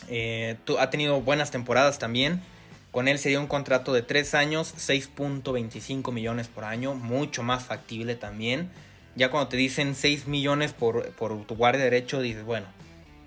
eh, 0.09 0.57
ha 0.79 0.91
tenido 0.91 1.21
buenas 1.21 1.51
temporadas 1.51 1.99
también 1.99 2.41
con 2.91 3.09
él 3.09 3.19
sería 3.19 3.41
un 3.41 3.47
contrato 3.47 3.93
de 3.93 4.03
3 4.03 4.35
años, 4.35 4.75
6.25 4.77 6.13
millones 6.13 6.49
por 6.49 6.65
año, 6.65 6.95
mucho 6.95 7.43
más 7.43 7.65
factible 7.65 8.15
también. 8.15 8.71
Ya 9.15 9.31
cuando 9.31 9.49
te 9.49 9.57
dicen 9.57 9.95
6 9.95 10.27
millones 10.27 10.73
por, 10.73 11.11
por 11.13 11.45
tu 11.45 11.57
guardia 11.57 11.85
derecho, 11.85 12.21
dices, 12.21 12.45
bueno, 12.45 12.67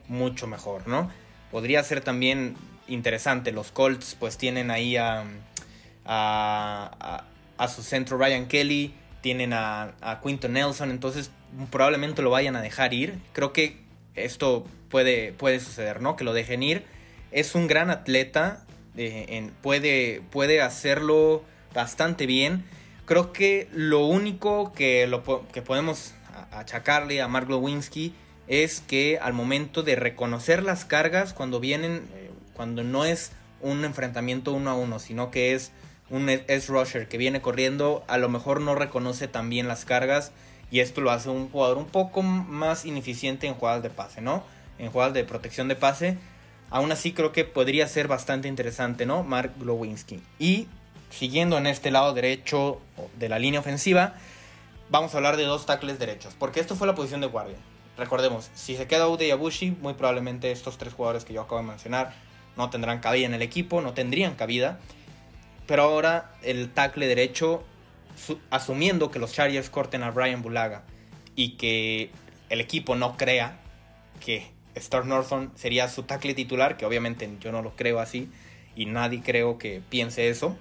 mucho 0.07 0.47
mejor, 0.47 0.87
¿no? 0.87 1.11
Podría 1.51 1.83
ser 1.83 2.01
también 2.01 2.55
interesante. 2.87 3.51
Los 3.51 3.71
Colts 3.71 4.15
pues 4.19 4.37
tienen 4.37 4.71
ahí 4.71 4.97
a, 4.97 5.25
a, 6.05 7.23
a, 7.57 7.67
su 7.67 7.83
centro 7.83 8.17
Ryan 8.17 8.47
Kelly, 8.47 8.93
tienen 9.21 9.53
a, 9.53 9.93
a 10.01 10.21
Quinton 10.21 10.53
Nelson, 10.53 10.91
entonces 10.91 11.31
probablemente 11.69 12.21
lo 12.21 12.29
vayan 12.29 12.55
a 12.55 12.61
dejar 12.61 12.93
ir. 12.93 13.19
Creo 13.33 13.53
que 13.53 13.77
esto 14.15 14.65
puede, 14.89 15.33
puede 15.33 15.59
suceder, 15.59 16.01
¿no? 16.01 16.15
Que 16.15 16.23
lo 16.23 16.33
dejen 16.33 16.63
ir. 16.63 16.85
Es 17.31 17.55
un 17.55 17.67
gran 17.67 17.89
atleta, 17.89 18.65
eh, 18.97 19.49
puede, 19.61 20.21
puede 20.31 20.61
hacerlo 20.61 21.43
bastante 21.73 22.25
bien. 22.25 22.65
Creo 23.05 23.33
que 23.33 23.67
lo 23.73 24.05
único 24.05 24.73
que, 24.73 25.07
lo, 25.07 25.23
que 25.51 25.61
podemos 25.61 26.13
achacarle 26.51 27.21
a 27.21 27.27
Mark 27.27 27.49
Lewinsky 27.49 28.13
es 28.47 28.81
que 28.81 29.17
al 29.21 29.33
momento 29.33 29.83
de 29.83 29.95
reconocer 29.95 30.63
las 30.63 30.85
cargas, 30.85 31.33
cuando 31.33 31.59
vienen, 31.59 32.07
eh, 32.13 32.31
cuando 32.53 32.83
no 32.83 33.05
es 33.05 33.31
un 33.61 33.85
enfrentamiento 33.85 34.53
uno 34.53 34.71
a 34.71 34.75
uno, 34.75 34.99
sino 34.99 35.31
que 35.31 35.53
es 35.53 35.71
un 36.09 36.29
S-Rusher 36.29 37.07
que 37.07 37.17
viene 37.17 37.41
corriendo, 37.41 38.03
a 38.07 38.17
lo 38.17 38.27
mejor 38.27 38.59
no 38.59 38.75
reconoce 38.75 39.27
también 39.27 39.67
las 39.67 39.85
cargas 39.85 40.31
y 40.69 40.79
esto 40.79 41.01
lo 41.01 41.11
hace 41.11 41.29
un 41.29 41.49
jugador 41.49 41.77
un 41.77 41.85
poco 41.85 42.21
más 42.21 42.85
ineficiente 42.85 43.47
en 43.47 43.53
jugadas 43.53 43.83
de 43.83 43.89
pase, 43.89 44.21
¿no? 44.21 44.43
En 44.79 44.91
jugadas 44.91 45.13
de 45.13 45.23
protección 45.23 45.67
de 45.67 45.75
pase. 45.75 46.17
Aún 46.71 46.91
así 46.91 47.11
creo 47.11 47.31
que 47.33 47.43
podría 47.43 47.87
ser 47.87 48.07
bastante 48.07 48.47
interesante, 48.47 49.05
¿no? 49.05 49.23
Mark 49.23 49.53
Glowinski. 49.59 50.21
Y 50.39 50.67
siguiendo 51.09 51.57
en 51.57 51.67
este 51.67 51.91
lado 51.91 52.13
derecho 52.13 52.81
de 53.19 53.29
la 53.29 53.39
línea 53.39 53.59
ofensiva, 53.59 54.15
vamos 54.89 55.13
a 55.13 55.17
hablar 55.17 55.37
de 55.37 55.43
dos 55.43 55.65
tackles 55.65 55.99
derechos. 55.99 56.33
Porque 56.39 56.61
esto 56.61 56.75
fue 56.75 56.87
la 56.87 56.95
posición 56.95 57.21
de 57.21 57.27
guardia. 57.27 57.57
Recordemos, 57.97 58.49
si 58.55 58.77
se 58.77 58.87
queda 58.87 59.09
Ude 59.09 59.27
y 59.27 59.71
muy 59.81 59.93
probablemente 59.93 60.51
estos 60.51 60.77
tres 60.77 60.93
jugadores 60.93 61.25
que 61.25 61.33
yo 61.33 61.41
acabo 61.41 61.61
de 61.61 61.67
mencionar 61.67 62.13
no 62.55 62.69
tendrán 62.69 62.99
cabida 62.99 63.25
en 63.25 63.33
el 63.33 63.41
equipo, 63.41 63.81
no 63.81 63.93
tendrían 63.93 64.35
cabida. 64.35 64.79
Pero 65.67 65.83
ahora 65.83 66.31
el 66.41 66.71
tackle 66.71 67.07
derecho 67.07 67.63
asumiendo 68.49 69.11
que 69.11 69.19
los 69.19 69.33
Chargers 69.33 69.69
corten 69.69 70.03
a 70.03 70.11
Brian 70.11 70.41
Bulaga 70.41 70.83
y 71.35 71.57
que 71.57 72.11
el 72.49 72.61
equipo 72.61 72.95
no 72.95 73.17
crea 73.17 73.59
que 74.19 74.51
Storm 74.75 75.09
Norton 75.09 75.51
sería 75.55 75.87
su 75.87 76.03
tackle 76.03 76.33
titular, 76.33 76.77
que 76.77 76.85
obviamente 76.85 77.29
yo 77.39 77.51
no 77.51 77.61
lo 77.61 77.75
creo 77.75 77.99
así 77.99 78.29
y 78.75 78.85
nadie 78.85 79.21
creo 79.23 79.57
que 79.57 79.81
piense 79.89 80.29
eso. 80.29 80.55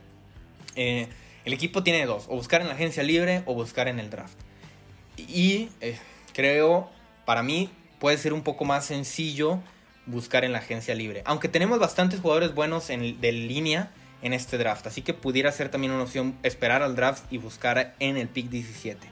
Eh, 0.76 1.08
el 1.44 1.52
equipo 1.52 1.82
tiene 1.82 2.04
dos, 2.06 2.26
o 2.28 2.36
buscar 2.36 2.60
en 2.60 2.68
la 2.68 2.74
agencia 2.74 3.02
libre 3.02 3.42
o 3.46 3.54
buscar 3.54 3.88
en 3.88 3.98
el 3.98 4.10
draft. 4.10 4.38
Y 5.16 5.68
eh, 5.80 5.98
creo, 6.32 6.90
para 7.24 7.42
mí, 7.42 7.70
puede 7.98 8.18
ser 8.18 8.32
un 8.32 8.42
poco 8.42 8.64
más 8.64 8.84
sencillo 8.84 9.60
buscar 10.06 10.44
en 10.44 10.52
la 10.52 10.58
agencia 10.58 10.94
libre. 10.94 11.22
Aunque 11.24 11.48
tenemos 11.48 11.78
bastantes 11.78 12.20
jugadores 12.20 12.54
buenos 12.54 12.90
en, 12.90 13.20
de 13.20 13.32
línea 13.32 13.90
en 14.22 14.32
este 14.32 14.58
draft. 14.58 14.86
Así 14.86 15.02
que 15.02 15.14
pudiera 15.14 15.52
ser 15.52 15.70
también 15.70 15.92
una 15.92 16.02
opción 16.02 16.36
esperar 16.42 16.82
al 16.82 16.96
draft 16.96 17.24
y 17.32 17.38
buscar 17.38 17.94
en 17.98 18.16
el 18.16 18.28
pick 18.28 18.48
17. 18.48 19.08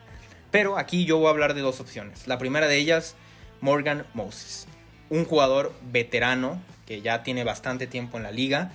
Pero 0.50 0.78
aquí 0.78 1.04
yo 1.04 1.18
voy 1.18 1.26
a 1.26 1.30
hablar 1.30 1.54
de 1.54 1.60
dos 1.60 1.80
opciones. 1.80 2.26
La 2.26 2.38
primera 2.38 2.66
de 2.66 2.76
ellas, 2.76 3.14
Morgan 3.60 4.06
Moses. 4.14 4.66
Un 5.10 5.24
jugador 5.24 5.72
veterano 5.90 6.60
que 6.86 7.00
ya 7.02 7.22
tiene 7.22 7.44
bastante 7.44 7.86
tiempo 7.86 8.16
en 8.16 8.22
la 8.22 8.32
liga. 8.32 8.72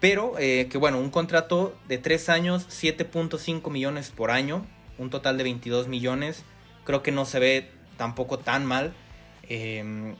Pero 0.00 0.38
eh, 0.38 0.68
que 0.70 0.78
bueno, 0.78 0.98
un 0.98 1.10
contrato 1.10 1.76
de 1.88 1.98
3 1.98 2.28
años, 2.28 2.66
7.5 2.68 3.70
millones 3.70 4.10
por 4.10 4.30
año. 4.30 4.66
Un 4.98 5.10
total 5.10 5.36
de 5.36 5.44
22 5.44 5.88
millones. 5.88 6.44
Creo 6.84 7.02
que 7.02 7.12
no 7.12 7.24
se 7.24 7.38
ve 7.38 7.70
tampoco 7.96 8.38
tan 8.38 8.66
mal. 8.66 8.94
Eh, 9.48 10.14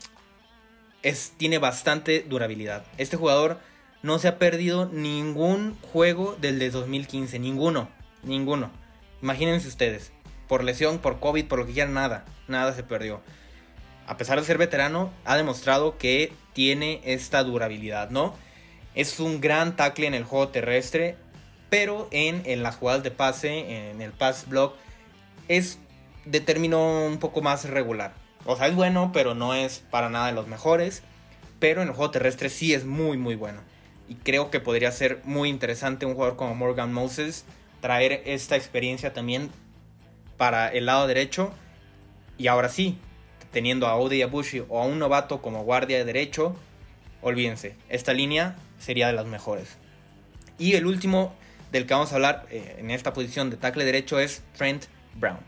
es, 1.03 1.33
tiene 1.37 1.59
bastante 1.59 2.25
durabilidad. 2.29 2.85
Este 2.99 3.17
jugador 3.17 3.59
no 4.03 4.19
se 4.19 4.29
ha 4.29 4.39
perdido 4.39 4.87
ningún 4.87 5.77
juego 5.93 6.37
del 6.41 6.59
de 6.59 6.71
2015. 6.71 7.39
Ninguno. 7.39 7.89
Ninguno. 8.23 8.71
Imagínense 9.23 9.69
ustedes. 9.69 10.13
Por 10.49 10.65
lesión, 10.65 10.99
por 10.99 11.21
COVID, 11.21 11.47
por 11.47 11.59
lo 11.59 11.67
que 11.67 11.73
quieran, 11.73 11.95
nada. 11.95 12.25
Nada 12.49 12.73
se 12.73 12.83
perdió. 12.83 13.23
A 14.11 14.17
pesar 14.17 14.41
de 14.41 14.45
ser 14.45 14.59
veterano, 14.59 15.13
ha 15.25 15.37
demostrado 15.37 15.97
que 15.97 16.33
tiene 16.53 17.01
esta 17.05 17.45
durabilidad, 17.45 18.11
¿no? 18.11 18.35
Es 18.97 19.21
un 19.21 19.41
gran 19.41 19.77
tackle 19.77 20.09
en 20.09 20.15
el 20.15 20.25
juego 20.25 20.49
terrestre, 20.49 21.17
pero 21.69 22.09
en, 22.11 22.43
en 22.45 22.65
las 22.65 22.75
jugadas 22.75 23.05
de 23.05 23.13
pase, 23.13 23.91
en 23.91 24.03
el 24.03 24.11
pass 24.11 24.49
block, 24.49 24.75
es 25.47 25.79
de 26.25 26.41
término 26.41 27.07
un 27.07 27.19
poco 27.19 27.41
más 27.41 27.71
regular. 27.71 28.13
O 28.47 28.57
sea, 28.57 28.67
es 28.67 28.75
bueno, 28.75 29.13
pero 29.15 29.37
no 29.37 29.55
es 29.55 29.85
para 29.93 30.11
nada 30.11 30.27
de 30.27 30.33
los 30.33 30.49
mejores. 30.49 31.05
Pero 31.61 31.83
en 31.83 31.89
el 31.89 31.95
juego 31.95 32.11
terrestre 32.11 32.49
sí 32.49 32.75
es 32.75 32.85
muy, 32.85 33.17
muy 33.17 33.37
bueno 33.37 33.61
y 34.11 34.17
creo 34.17 34.51
que 34.51 34.59
podría 34.59 34.91
ser 34.91 35.21
muy 35.23 35.49
interesante 35.49 36.05
un 36.05 36.15
jugador 36.15 36.37
como 36.37 36.57
Morgan 36.57 36.93
Moses 36.93 37.45
traer 37.81 38.23
esta 38.27 38.57
experiencia 38.57 39.13
también 39.13 39.51
para 40.37 40.67
el 40.67 40.87
lado 40.87 41.07
derecho 41.07 41.53
y 42.37 42.49
ahora 42.49 42.71
sí, 42.71 42.99
teniendo 43.53 43.87
a 43.87 43.97
Odi 43.97 44.23
Abushi 44.23 44.63
o 44.69 44.81
a 44.81 44.87
un 44.87 44.99
novato 44.99 45.43
como 45.43 45.65
guardia 45.65 45.99
de 45.99 46.05
derecho, 46.05 46.57
olvídense, 47.23 47.75
esta 47.89 48.13
línea 48.13 48.57
sería 48.79 49.07
de 49.07 49.13
las 49.13 49.27
mejores. 49.27 49.77
Y 50.59 50.75
el 50.75 50.87
último 50.87 51.35
del 51.73 51.87
que 51.87 51.95
vamos 51.95 52.13
a 52.13 52.17
hablar 52.17 52.47
eh, 52.51 52.77
en 52.79 52.91
esta 52.91 53.13
posición 53.13 53.51
de 53.51 53.57
tackle 53.57 53.85
derecho 53.85 54.19
es 54.19 54.43
Trent 54.57 54.85
Brown. 55.15 55.39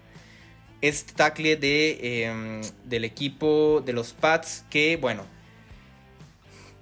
Este 0.80 1.12
tackle 1.12 1.56
de, 1.56 2.24
em, 2.24 2.60
del 2.84 3.04
equipo 3.04 3.82
de 3.84 3.92
los 3.92 4.12
Pats 4.12 4.64
que, 4.68 4.96
bueno, 4.96 5.24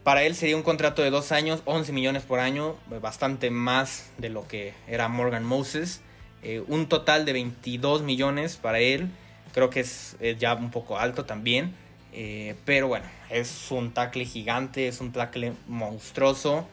para 0.02 0.22
él 0.22 0.34
sería 0.34 0.56
un 0.56 0.62
contrato 0.62 1.02
de 1.02 1.10
dos 1.10 1.30
años, 1.30 1.62
11 1.66 1.92
millones 1.92 2.22
por 2.22 2.40
año, 2.40 2.76
bastante 3.02 3.50
más 3.50 4.10
de 4.16 4.30
lo 4.30 4.48
que 4.48 4.72
era 4.88 5.08
Morgan 5.08 5.44
Moses. 5.44 6.00
Eh, 6.42 6.62
un 6.68 6.88
total 6.88 7.26
de 7.26 7.34
22 7.34 8.02
millones 8.02 8.56
para 8.56 8.78
él. 8.78 9.10
Creo 9.52 9.70
que 9.70 9.80
es, 9.80 10.16
ya 10.38 10.54
un 10.54 10.70
poco 10.70 10.98
alto 10.98 11.24
también. 11.24 11.74
Eh, 12.12 12.56
pero 12.64 12.88
bueno, 12.88 13.06
es 13.30 13.70
un 13.70 13.92
tackle 13.92 14.24
gigante, 14.24 14.88
es 14.88 15.00
un 15.00 15.12
tackle 15.12 15.52
monstruoso. 15.66 16.66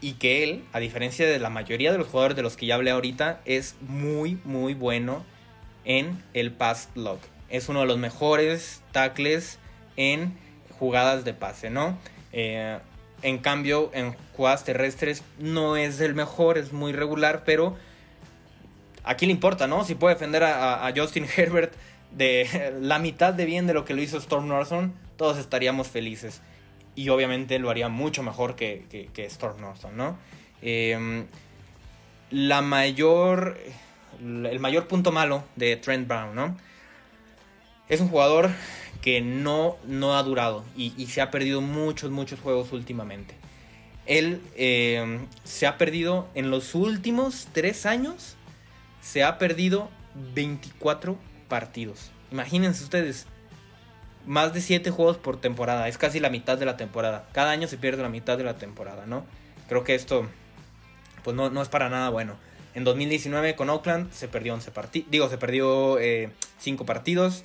Y 0.00 0.14
que 0.14 0.42
él, 0.42 0.64
a 0.72 0.80
diferencia 0.80 1.26
de 1.26 1.38
la 1.38 1.50
mayoría 1.50 1.90
de 1.90 1.98
los 1.98 2.08
jugadores 2.08 2.36
de 2.36 2.42
los 2.42 2.56
que 2.56 2.66
ya 2.66 2.74
hablé 2.74 2.90
ahorita, 2.90 3.40
es 3.46 3.76
muy, 3.80 4.38
muy 4.44 4.74
bueno 4.74 5.24
en 5.84 6.22
el 6.34 6.52
pass 6.52 6.88
block. 6.94 7.20
Es 7.48 7.68
uno 7.68 7.80
de 7.80 7.86
los 7.86 7.98
mejores 7.98 8.82
tackles 8.92 9.58
en 9.96 10.36
jugadas 10.78 11.24
de 11.24 11.34
pase, 11.34 11.70
¿no? 11.70 11.98
Eh, 12.32 12.78
en 13.22 13.38
cambio, 13.38 13.90
en 13.94 14.14
jugadas 14.36 14.64
terrestres 14.64 15.22
no 15.38 15.76
es 15.76 16.00
el 16.00 16.14
mejor, 16.14 16.58
es 16.58 16.72
muy 16.72 16.92
regular, 16.92 17.42
pero 17.46 17.76
aquí 19.02 19.26
le 19.26 19.32
importa, 19.32 19.66
¿no? 19.66 19.84
Si 19.84 19.94
puede 19.94 20.14
defender 20.14 20.44
a, 20.44 20.92
Justin 20.94 21.26
Herbert 21.36 21.72
de 22.16 22.74
la 22.80 22.98
mitad 22.98 23.34
de 23.34 23.44
bien 23.44 23.66
de 23.66 23.74
lo 23.74 23.84
que 23.84 23.94
lo 23.94 24.02
hizo 24.02 24.18
Storm 24.18 24.48
Norton, 24.48 24.94
todos 25.16 25.38
estaríamos 25.38 25.88
felices. 25.88 26.42
Y 26.96 27.08
obviamente 27.08 27.58
lo 27.58 27.70
haría 27.70 27.88
mucho 27.88 28.22
mejor 28.22 28.54
que, 28.54 29.10
Storm 29.16 29.60
Norton, 29.60 29.96
¿no? 29.96 30.18
Em, 30.62 31.26
la 32.30 32.62
mayor. 32.62 33.58
El 34.20 34.60
mayor 34.60 34.86
punto 34.86 35.10
malo 35.10 35.42
de 35.56 35.76
Trent 35.76 36.06
Brown, 36.06 36.36
¿no? 36.36 36.56
Es 37.88 38.00
un 38.00 38.08
jugador 38.08 38.50
que 39.02 39.20
no, 39.20 39.76
no 39.86 40.16
ha 40.16 40.22
durado 40.22 40.64
y, 40.76 40.90
se 41.06 41.20
ha 41.20 41.30
perdido 41.30 41.60
muchos, 41.60 42.10
muchos 42.10 42.40
juegos 42.40 42.72
últimamente. 42.72 43.34
Él 44.06 44.40
eh, 44.56 45.18
se 45.42 45.66
ha 45.66 45.76
perdido 45.76 46.28
en 46.34 46.50
los 46.50 46.74
últimos 46.74 47.48
tres 47.52 47.84
años, 47.84 48.36
se 49.02 49.24
ha 49.24 49.36
perdido 49.36 49.90
24 50.34 51.18
partidos. 51.54 52.10
Imagínense 52.32 52.82
ustedes, 52.82 53.26
más 54.26 54.52
de 54.52 54.60
7 54.60 54.90
juegos 54.90 55.18
por 55.18 55.40
temporada, 55.40 55.86
es 55.86 55.98
casi 55.98 56.18
la 56.18 56.28
mitad 56.28 56.58
de 56.58 56.64
la 56.64 56.76
temporada. 56.76 57.28
Cada 57.30 57.52
año 57.52 57.68
se 57.68 57.76
pierde 57.76 58.02
la 58.02 58.08
mitad 58.08 58.36
de 58.36 58.42
la 58.42 58.56
temporada, 58.56 59.06
¿no? 59.06 59.24
Creo 59.68 59.84
que 59.84 59.94
esto, 59.94 60.26
pues 61.22 61.36
no, 61.36 61.62
es 61.62 61.68
para 61.68 61.88
nada 61.88 62.10
bueno. 62.10 62.34
En 62.74 62.82
2019 62.82 63.54
con 63.54 63.70
Oakland 63.70 64.10
se 64.10 64.26
perdió 64.26 64.52
11 64.52 64.72
partidos, 64.72 65.10
digo, 65.12 65.28
se 65.28 65.38
perdió 65.38 65.96
5 65.96 66.00
eh, 66.00 66.84
partidos 66.84 67.44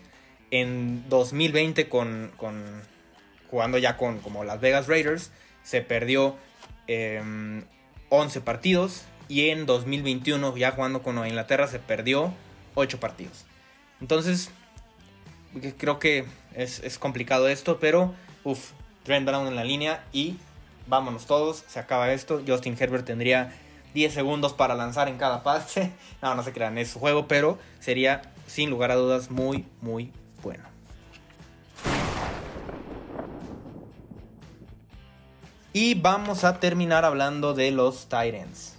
en 0.50 1.08
2020 1.08 1.88
con, 1.88 2.32
jugando 3.52 3.78
ya 3.78 3.96
con 3.96 4.18
como 4.22 4.44
Las 4.44 4.60
Vegas 4.60 4.88
Raiders 4.88 5.30
se 5.62 5.82
perdió 5.82 6.36
11 6.88 8.40
em, 8.40 8.44
partidos 8.44 9.04
y 9.28 9.50
en 9.50 9.68
2021 9.68 10.58
ya 10.58 10.72
jugando 10.72 11.04
con 11.04 11.24
Inglaterra 11.28 11.68
se 11.68 11.78
perdió 11.78 12.34
8 12.74 13.00
partidos. 13.00 13.46
Entonces 14.02 14.52
creo 15.78 16.00
que 16.00 16.26
es, 16.54 16.98
complicado 17.00 17.48
esto, 17.48 17.80
pero 17.80 18.14
uff, 18.44 18.72
Trent 19.04 19.26
Brown 19.26 19.48
en 19.48 19.56
la 19.56 19.64
línea 19.64 20.04
y 20.12 20.38
vámonos 20.88 21.26
todos, 21.26 21.64
se 21.68 21.80
acaba 21.80 22.12
esto. 22.12 22.42
Justin 22.46 22.76
Herbert 22.80 23.06
tendría 23.06 23.54
10 23.94 24.14
segundos 24.14 24.54
para 24.54 24.76
lanzar 24.76 25.08
en 25.08 25.18
cada 25.18 25.44
pase. 25.44 25.92
No, 26.22 26.36
no 26.36 26.44
se 26.44 26.52
crean, 26.52 26.78
es 26.78 26.92
su 26.92 27.00
juego, 27.00 27.28
pero 27.28 27.58
sería 27.80 28.22
sin 28.46 28.70
lugar 28.70 28.92
a 28.92 28.96
dudas 28.96 29.32
muy, 29.32 29.66
muy 29.82 30.12
bueno. 30.44 30.66
Y 35.72 35.94
vamos 35.94 36.44
a 36.44 36.60
terminar 36.60 37.06
hablando 37.06 37.54
de 37.54 37.72
los 37.72 38.10
Titans. 38.10 38.79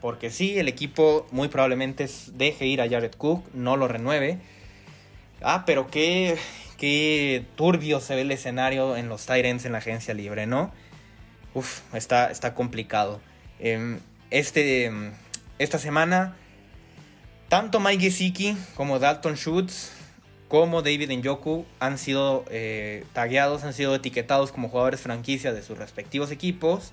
Porque 0.00 0.30
sí, 0.30 0.58
el 0.58 0.68
equipo 0.68 1.26
muy 1.30 1.48
probablemente 1.48 2.08
deje 2.34 2.66
ir 2.66 2.80
a 2.80 2.88
Jared 2.88 3.14
Cook, 3.14 3.44
no 3.54 3.76
lo 3.76 3.88
renueve. 3.88 4.38
Ah, 5.42 5.64
pero 5.66 5.88
qué, 5.88 6.38
qué 6.78 7.44
turbio 7.56 8.00
se 8.00 8.14
ve 8.14 8.22
el 8.22 8.30
escenario 8.30 8.96
en 8.96 9.08
los 9.08 9.26
Titans 9.26 9.64
en 9.64 9.72
la 9.72 9.78
agencia 9.78 10.14
libre, 10.14 10.46
¿no? 10.46 10.70
Uf, 11.54 11.80
está, 11.94 12.30
está 12.30 12.54
complicado. 12.54 13.20
Em, 13.58 13.98
este, 14.30 14.90
esta 15.58 15.78
semana, 15.78 16.36
tanto 17.48 17.80
Mike 17.80 18.04
Gesicki 18.04 18.56
como 18.74 18.98
Dalton 18.98 19.36
Schultz 19.36 19.92
como 20.48 20.82
David 20.82 21.10
Njoku 21.10 21.64
han 21.80 21.98
sido 21.98 22.44
eh, 22.50 23.04
tagueados, 23.12 23.64
han 23.64 23.72
sido 23.72 23.94
etiquetados 23.94 24.52
como 24.52 24.68
jugadores 24.68 25.00
franquicia 25.00 25.52
de 25.52 25.62
sus 25.62 25.76
respectivos 25.78 26.30
equipos. 26.30 26.92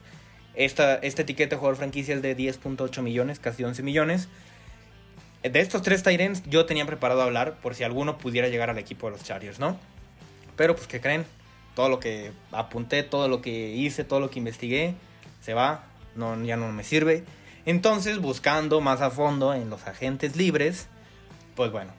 Esta, 0.56 0.96
etiqueta 0.96 1.56
de 1.56 1.60
jugador 1.60 1.78
franquicia 1.78 2.16
es 2.16 2.22
de 2.22 2.38
10.8 2.38 3.02
millones, 3.02 3.40
casi 3.40 3.64
11 3.64 3.82
millones. 3.84 4.28
De 5.42 5.60
estos 5.60 5.82
tres 5.82 6.04
Tyrants 6.04 6.44
yo 6.46 6.66
tenía 6.66 6.86
preparado 6.86 7.22
hablar 7.22 7.56
por 7.56 7.76
si 7.76 7.84
alguno 7.84 8.18
pudiera 8.18 8.48
llegar 8.48 8.70
al 8.70 8.78
equipo 8.78 9.08
de 9.08 9.18
los 9.18 9.24
Chargers, 9.24 9.60
¿no? 9.60 9.78
Pero 10.56 10.76
pues 10.76 10.88
que 10.88 11.02
creen, 11.02 11.26
todo 11.76 11.90
lo 11.90 12.00
que 12.00 12.32
apunté, 12.52 13.04
todo 13.04 13.28
lo 13.28 13.42
que 13.42 13.72
hice, 13.72 14.04
todo 14.04 14.20
lo 14.20 14.30
que 14.30 14.40
investigué, 14.40 14.96
se 15.42 15.54
va, 15.54 15.86
no, 16.16 16.42
ya 16.44 16.56
no 16.56 16.72
me 16.72 16.84
sirve. 16.84 17.24
Entonces, 17.66 18.20
buscando 18.20 18.80
más 18.80 19.02
a 19.02 19.10
fondo 19.10 19.54
en 19.54 19.70
los 19.70 19.88
agentes 19.88 20.36
libres, 20.36 20.88
pues 21.56 21.72
bueno, 21.72 21.92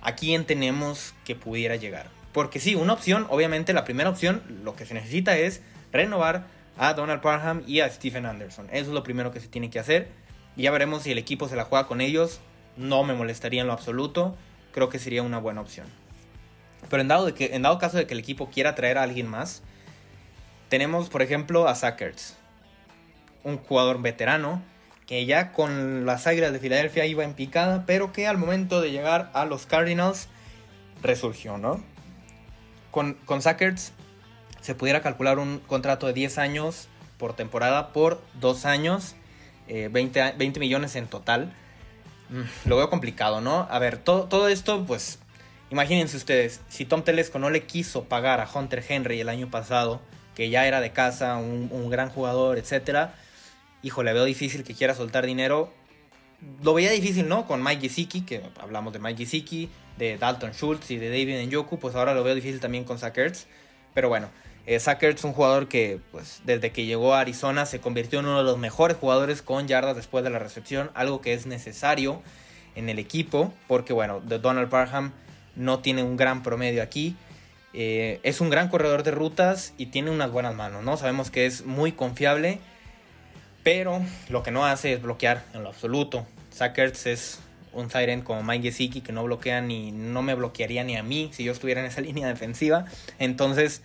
¿a 0.00 0.14
quién 0.14 0.44
tenemos 0.44 1.14
que 1.24 1.34
pudiera 1.34 1.76
llegar? 1.76 2.08
Porque 2.32 2.60
sí, 2.60 2.74
una 2.74 2.94
opción, 2.94 3.26
obviamente 3.28 3.72
la 3.72 3.84
primera 3.84 4.10
opción, 4.10 4.42
lo 4.64 4.74
que 4.74 4.86
se 4.86 4.94
necesita 4.94 5.36
es 5.36 5.60
renovar 5.92 6.46
a 6.76 6.94
Donald 6.94 7.20
Parham 7.20 7.62
y 7.66 7.80
a 7.80 7.90
Stephen 7.90 8.26
Anderson. 8.26 8.66
Eso 8.66 8.88
es 8.88 8.88
lo 8.88 9.02
primero 9.02 9.30
que 9.30 9.40
se 9.40 9.48
tiene 9.48 9.70
que 9.70 9.78
hacer. 9.78 10.08
Y 10.56 10.62
ya 10.62 10.70
veremos 10.70 11.02
si 11.02 11.12
el 11.12 11.18
equipo 11.18 11.48
se 11.48 11.56
la 11.56 11.64
juega 11.64 11.86
con 11.86 12.00
ellos. 12.00 12.40
No 12.76 13.04
me 13.04 13.14
molestaría 13.14 13.60
en 13.60 13.66
lo 13.66 13.72
absoluto. 13.72 14.36
Creo 14.72 14.88
que 14.88 14.98
sería 14.98 15.22
una 15.22 15.38
buena 15.38 15.60
opción. 15.60 15.86
Pero 16.88 17.00
en 17.00 17.08
dado, 17.08 17.26
de 17.26 17.34
que, 17.34 17.54
en 17.54 17.62
dado 17.62 17.78
caso 17.78 17.96
de 17.96 18.06
que 18.06 18.14
el 18.14 18.20
equipo 18.20 18.50
quiera 18.50 18.74
traer 18.74 18.98
a 18.98 19.02
alguien 19.02 19.28
más, 19.28 19.62
tenemos 20.68 21.08
por 21.08 21.22
ejemplo 21.22 21.68
a 21.68 21.74
Sackers. 21.74 22.36
Un 23.44 23.58
jugador 23.58 24.00
veterano 24.00 24.62
que 25.06 25.26
ya 25.26 25.52
con 25.52 26.06
las 26.06 26.26
Águilas 26.26 26.52
de 26.52 26.58
Filadelfia 26.58 27.06
iba 27.06 27.24
en 27.24 27.34
picada, 27.34 27.84
pero 27.86 28.12
que 28.12 28.26
al 28.26 28.38
momento 28.38 28.80
de 28.80 28.90
llegar 28.90 29.30
a 29.34 29.44
los 29.44 29.66
Cardinals 29.66 30.28
resurgió, 31.02 31.58
¿no? 31.58 31.82
Con, 32.90 33.14
con 33.24 33.42
Sackers 33.42 33.92
se 34.62 34.74
pudiera 34.74 35.02
calcular 35.02 35.38
un 35.38 35.58
contrato 35.58 36.06
de 36.06 36.14
10 36.14 36.38
años 36.38 36.88
por 37.18 37.34
temporada 37.34 37.92
por 37.92 38.22
2 38.40 38.64
años, 38.64 39.14
20, 39.68 40.20
eh, 40.20 40.34
20, 40.36 40.60
millones 40.60 40.96
en 40.96 41.06
total. 41.06 41.52
Mm, 42.30 42.68
lo 42.68 42.76
veo 42.76 42.88
complicado, 42.88 43.40
¿no? 43.40 43.66
A 43.70 43.78
ver, 43.78 43.98
todo, 43.98 44.24
todo 44.24 44.48
esto, 44.48 44.84
pues, 44.86 45.18
imagínense 45.70 46.16
ustedes, 46.16 46.60
si 46.68 46.84
Tom 46.84 47.02
Telesco 47.02 47.38
no 47.38 47.50
le 47.50 47.64
quiso 47.64 48.04
pagar 48.04 48.40
a 48.40 48.48
Hunter 48.52 48.84
Henry 48.88 49.20
el 49.20 49.28
año 49.28 49.50
pasado, 49.50 50.00
que 50.34 50.48
ya 50.48 50.66
era 50.66 50.80
de 50.80 50.92
casa, 50.92 51.36
un, 51.36 51.90
gran 51.90 52.08
jugador, 52.08 52.58
etcétera, 52.58 53.14
híjole, 53.82 54.12
veo 54.12 54.24
difícil 54.24 54.64
que 54.64 54.74
quiera 54.74 54.94
soltar 54.94 55.26
dinero. 55.26 55.72
Lo 56.62 56.74
veía 56.74 56.90
difícil, 56.90 57.28
¿no? 57.28 57.46
Con 57.46 57.62
Mike 57.62 57.88
Gesicki, 57.88 58.22
que 58.22 58.42
hablamos 58.60 58.92
de 58.92 58.98
Mike 58.98 59.24
Gesicki, 59.24 59.70
de 59.96 60.18
Dalton 60.18 60.52
Schultz 60.52 60.90
y 60.90 60.96
de 60.96 61.08
David 61.08 61.46
Njoku, 61.46 61.78
pues 61.78 61.94
ahora 61.94 62.14
lo 62.14 62.24
veo 62.24 62.34
difícil 62.34 62.60
también 62.60 62.84
con 62.84 62.98
Sackers. 62.98 63.46
Pero 63.94 64.08
bueno, 64.08 64.28
eh, 64.66 64.76
es 64.76 65.24
un 65.24 65.32
jugador 65.32 65.68
que, 65.68 66.00
pues, 66.12 66.40
desde 66.44 66.70
que 66.70 66.84
llegó 66.86 67.14
a 67.14 67.20
Arizona 67.20 67.66
se 67.66 67.80
convirtió 67.80 68.20
en 68.20 68.26
uno 68.26 68.38
de 68.38 68.44
los 68.44 68.58
mejores 68.58 68.96
jugadores 68.96 69.42
con 69.42 69.66
yardas 69.66 69.96
después 69.96 70.24
de 70.24 70.30
la 70.30 70.38
recepción, 70.38 70.90
algo 70.94 71.20
que 71.20 71.34
es 71.34 71.46
necesario 71.46 72.22
en 72.74 72.88
el 72.88 72.98
equipo, 72.98 73.52
porque, 73.66 73.92
bueno, 73.92 74.20
Donald 74.20 74.68
Parham 74.68 75.12
no 75.56 75.80
tiene 75.80 76.02
un 76.02 76.16
gran 76.16 76.42
promedio 76.42 76.82
aquí. 76.82 77.16
Eh, 77.74 78.20
es 78.22 78.40
un 78.40 78.50
gran 78.50 78.68
corredor 78.68 79.02
de 79.02 79.10
rutas 79.10 79.74
y 79.78 79.86
tiene 79.86 80.10
unas 80.10 80.30
buenas 80.30 80.54
manos, 80.54 80.84
¿no? 80.84 80.96
Sabemos 80.96 81.30
que 81.30 81.46
es 81.46 81.64
muy 81.64 81.92
confiable, 81.92 82.58
pero 83.62 84.02
lo 84.28 84.42
que 84.42 84.50
no 84.50 84.66
hace 84.66 84.92
es 84.92 85.02
bloquear 85.02 85.44
en 85.54 85.62
lo 85.62 85.70
absoluto. 85.70 86.26
Sackers 86.50 87.06
es 87.06 87.38
un 87.72 87.88
Tyrant 87.88 88.24
como 88.24 88.42
Mike 88.42 88.70
Gesicki 88.70 89.00
que 89.00 89.12
no 89.12 89.24
bloquea 89.24 89.62
ni 89.62 89.92
no 89.92 90.20
me 90.22 90.34
bloquearía 90.34 90.84
ni 90.84 90.96
a 90.96 91.02
mí 91.02 91.30
si 91.32 91.44
yo 91.44 91.52
estuviera 91.52 91.80
en 91.80 91.86
esa 91.86 92.00
línea 92.02 92.28
defensiva. 92.28 92.84
Entonces, 93.18 93.82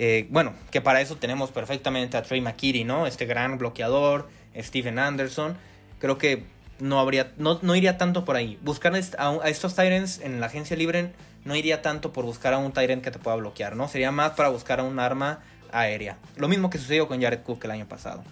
eh, 0.00 0.28
bueno, 0.30 0.54
que 0.70 0.80
para 0.80 1.00
eso 1.00 1.16
tenemos 1.16 1.50
perfectamente 1.50 2.16
a 2.16 2.22
Trey 2.22 2.40
McKitty, 2.40 2.84
¿no? 2.84 3.08
Este 3.08 3.26
gran 3.26 3.58
bloqueador, 3.58 4.28
Stephen 4.56 4.96
Anderson. 4.96 5.56
Creo 5.98 6.18
que 6.18 6.44
no 6.78 7.00
habría, 7.00 7.32
no, 7.36 7.58
no 7.62 7.74
iría 7.74 7.98
tanto 7.98 8.24
por 8.24 8.36
ahí. 8.36 8.60
Buscar 8.62 8.94
a, 8.94 9.48
estos 9.48 9.74
Tyrants 9.74 10.20
en 10.20 10.38
la 10.38 10.46
agencia 10.46 10.76
libre 10.76 11.10
no 11.44 11.56
iría 11.56 11.82
tanto 11.82 12.12
por 12.12 12.24
buscar 12.24 12.54
a 12.54 12.58
un 12.58 12.70
Tyrant 12.70 13.02
que 13.02 13.10
te 13.10 13.18
pueda 13.18 13.36
bloquear, 13.38 13.74
¿no? 13.74 13.88
Sería 13.88 14.12
más 14.12 14.34
para 14.34 14.50
buscar 14.50 14.78
a 14.78 14.84
un 14.84 15.00
arma 15.00 15.40
aérea. 15.72 16.16
Lo 16.36 16.46
mismo 16.46 16.70
que 16.70 16.78
sucedió 16.78 17.08
con 17.08 17.20
Jared 17.20 17.40
Cook 17.40 17.64
el 17.64 17.72
año 17.72 17.88
pasado. 17.88 18.22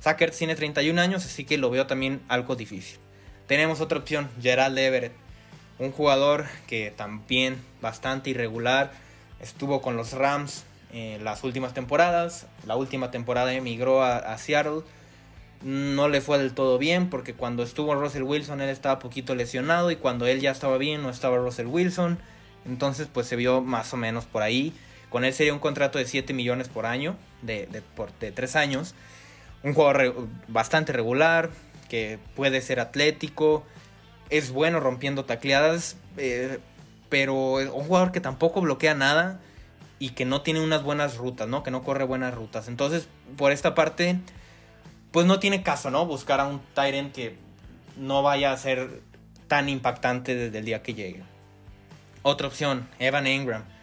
Sackers 0.00 0.38
tiene 0.38 0.54
31 0.54 0.98
años, 1.02 1.26
así 1.26 1.44
que 1.44 1.58
lo 1.58 1.68
veo 1.68 1.86
también 1.86 2.22
algo 2.28 2.56
difícil. 2.56 2.98
Tenemos 3.46 3.82
otra 3.82 3.98
opción, 3.98 4.30
Gerald 4.40 4.78
Everett. 4.78 5.12
Un 5.78 5.92
jugador 5.92 6.46
que 6.66 6.94
también 6.96 7.62
bastante 7.82 8.30
irregular. 8.30 8.92
Estuvo 9.38 9.82
con 9.82 9.96
los 9.96 10.12
Rams 10.12 10.64
en 10.92 11.24
las 11.24 11.44
últimas 11.44 11.74
temporadas. 11.74 12.46
La 12.66 12.76
última 12.76 13.10
temporada 13.10 13.52
emigró 13.52 14.02
a, 14.02 14.36
Seattle. 14.38 14.82
No 15.62 16.08
le 16.08 16.20
fue 16.20 16.38
del 16.38 16.54
todo 16.54 16.78
bien 16.78 17.10
porque 17.10 17.34
cuando 17.34 17.62
estuvo 17.62 17.94
Russell 17.94 18.22
Wilson 18.22 18.62
él 18.62 18.70
estaba 18.70 18.98
poquito 18.98 19.34
lesionado 19.34 19.90
y 19.90 19.96
cuando 19.96 20.26
él 20.26 20.40
ya 20.40 20.50
estaba 20.50 20.78
bien 20.78 21.02
no 21.02 21.10
estaba 21.10 21.36
Russell 21.36 21.66
Wilson. 21.66 22.18
Entonces 22.66 23.08
pues 23.12 23.26
se 23.26 23.36
vio 23.36 23.60
más 23.60 23.92
o 23.92 23.96
menos 23.96 24.24
por 24.24 24.42
ahí. 24.42 24.72
Con 25.10 25.24
él 25.24 25.34
sería 25.34 25.52
un 25.52 25.58
contrato 25.58 25.98
de 25.98 26.06
7 26.06 26.32
millones 26.32 26.68
por 26.68 26.86
año, 26.86 27.16
de, 27.42 27.66
de, 27.66 27.82
por, 27.82 28.10
3 28.12 28.56
años. 28.56 28.94
Un 29.62 29.74
jugador 29.74 30.28
bastante 30.48 30.92
regular, 30.92 31.50
que 31.88 32.18
puede 32.36 32.62
ser 32.62 32.80
atlético, 32.80 33.64
es 34.30 34.52
bueno 34.52 34.80
rompiendo 34.80 35.24
tacleadas, 35.24 35.96
eh, 36.16 36.60
pero 37.08 37.54
un 37.54 37.84
jugador 37.84 38.12
que 38.12 38.20
tampoco 38.20 38.60
bloquea 38.60 38.94
nada 38.94 39.40
y 40.00 40.10
que 40.10 40.24
no 40.24 40.40
tiene 40.40 40.60
unas 40.60 40.82
buenas 40.82 41.18
rutas, 41.18 41.46
¿no? 41.46 41.62
Que 41.62 41.70
no 41.70 41.84
corre 41.84 42.04
buenas 42.04 42.34
rutas. 42.34 42.66
Entonces, 42.66 43.06
por 43.36 43.52
esta 43.52 43.74
parte, 43.76 44.18
pues 45.12 45.26
no 45.26 45.38
tiene 45.38 45.62
caso, 45.62 45.90
¿no? 45.90 46.06
Buscar 46.06 46.40
a 46.40 46.46
un 46.46 46.60
Tyrant 46.74 47.14
que 47.14 47.36
no 47.98 48.22
vaya 48.22 48.50
a 48.50 48.56
ser 48.56 49.02
tan 49.46 49.68
impactante 49.68 50.34
desde 50.34 50.58
el 50.58 50.64
día 50.64 50.82
que 50.82 50.94
llegue. 50.94 51.22
Otra 52.22 52.48
opción, 52.48 52.88
Evan 52.98 53.28
Ingram. 53.28 53.62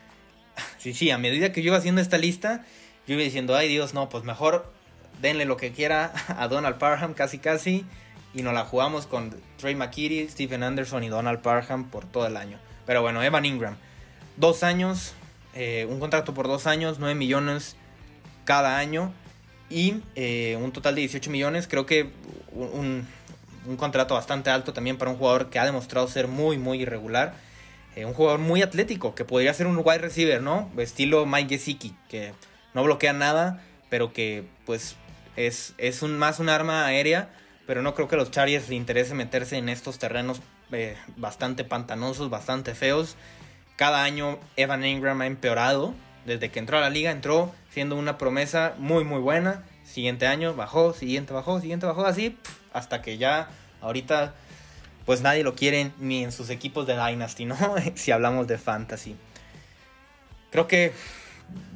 Sí, 0.80 0.96
sí, 0.96 1.12
a 1.12 1.20
medida 1.20 1.52
que 1.52 1.62
yo 1.62 1.68
iba 1.68 1.78
haciendo 1.78 2.02
esta 2.02 2.18
lista, 2.18 2.66
yo 3.06 3.14
iba 3.14 3.22
diciendo, 3.22 3.56
ay 3.56 3.68
Dios, 3.68 3.94
no, 3.94 4.10
pues 4.10 4.24
mejor 4.24 4.74
denle 5.22 5.46
lo 5.46 5.56
que 5.56 5.72
quiera 5.72 6.12
a 6.30 6.48
Donald 6.48 6.80
Parham, 6.80 7.14
casi 7.14 7.38
casi, 7.38 7.86
y 8.34 8.42
nos 8.42 8.56
la 8.56 8.66
jugamos 8.66 9.06
con 9.06 9.40
Trey 9.58 9.76
McKitty, 9.76 10.28
Stephen 10.30 10.64
Anderson 10.64 11.04
y 11.04 11.10
Donald 11.10 11.42
Parham 11.42 11.92
por 11.92 12.06
todo 12.06 12.26
el 12.26 12.38
año. 12.38 12.58
Pero 12.88 13.04
bueno, 13.04 13.22
Evan 13.22 13.46
Ingram, 13.46 13.76
dos 14.36 14.64
años, 14.64 15.14
eh, 15.60 15.88
un 15.90 16.00
contrato 16.00 16.36
por 16.36 16.48
dos 16.48 16.68
años, 16.68 17.00
9 17.00 17.16
millones 17.16 17.76
cada 18.46 18.78
año 18.78 19.12
y 19.72 20.02
eh, 20.14 20.56
un 20.62 20.72
total 20.72 20.94
de 20.94 21.02
18 21.02 21.32
millones. 21.32 21.68
Creo 21.68 21.88
que 21.88 22.12
un, 22.52 23.08
contrato 23.76 24.14
bastante 24.14 24.52
alto 24.52 24.72
también 24.72 24.98
para 24.98 25.10
un 25.10 25.18
jugador 25.18 25.50
que 25.50 25.58
ha 25.58 25.66
demostrado 25.66 26.08
ser 26.08 26.28
muy, 26.28 26.60
muy 26.60 26.84
irregular. 26.84 27.34
Eh, 27.96 28.06
un 28.06 28.14
jugador 28.14 28.40
muy 28.40 28.62
atlético, 28.62 29.16
que 29.16 29.26
podría 29.26 29.52
ser 29.52 29.66
un 29.66 29.82
wide 29.84 29.98
receiver, 29.98 30.44
¿no? 30.44 30.70
Estilo 30.78 31.26
Mike 31.26 31.58
Gesicki, 31.58 31.96
que 32.08 32.34
no 32.76 32.84
bloquea 32.84 33.14
nada, 33.14 33.64
pero 33.90 34.14
que 34.14 34.44
pues 34.68 34.96
es, 35.38 35.74
es 35.80 36.04
un, 36.04 36.20
más 36.20 36.40
un 36.40 36.50
arma 36.50 36.86
aérea. 36.86 37.32
Pero 37.66 37.82
no 37.82 37.96
creo 37.96 38.08
que 38.08 38.14
a 38.14 38.20
los 38.20 38.30
Chargers 38.30 38.70
les 38.70 38.78
interese 38.78 39.16
meterse 39.16 39.58
en 39.58 39.70
estos 39.70 39.98
terrenos 39.98 40.40
bastante 41.16 41.64
pantanosos, 41.64 42.30
bastante 42.30 42.76
feos. 42.76 43.18
Cada 43.78 44.04
año 44.04 44.38
Evan 44.58 44.84
Ingram 44.84 45.22
ha 45.22 45.28
empeorado. 45.28 45.94
Desde 46.26 46.52
que 46.52 46.60
entró 46.60 46.78
a 46.78 46.82
la 46.82 46.90
liga 46.90 47.12
entró 47.12 47.54
siendo 47.72 47.96
una 47.96 48.18
promesa 48.18 48.76
muy 48.78 49.06
muy 49.06 49.22
buena. 49.22 49.64
Siguiente 49.86 50.28
año 50.28 50.54
bajó, 50.54 50.94
siguiente 50.94 51.32
bajó, 51.32 51.62
siguiente 51.62 51.86
bajó, 51.86 52.06
así 52.06 52.38
hasta 52.74 53.02
que 53.02 53.18
ya 53.18 53.48
ahorita 53.82 54.34
pues 55.06 55.22
nadie 55.22 55.44
lo 55.44 55.56
quiere 55.56 55.92
ni 56.00 56.24
en 56.24 56.32
sus 56.32 56.50
equipos 56.50 56.86
de 56.86 56.94
Dynasty, 56.94 57.46
¿no? 57.46 57.56
si 57.96 58.12
hablamos 58.12 58.48
de 58.48 58.58
fantasy. 58.58 59.16
Creo 60.52 60.68
que 60.68 60.92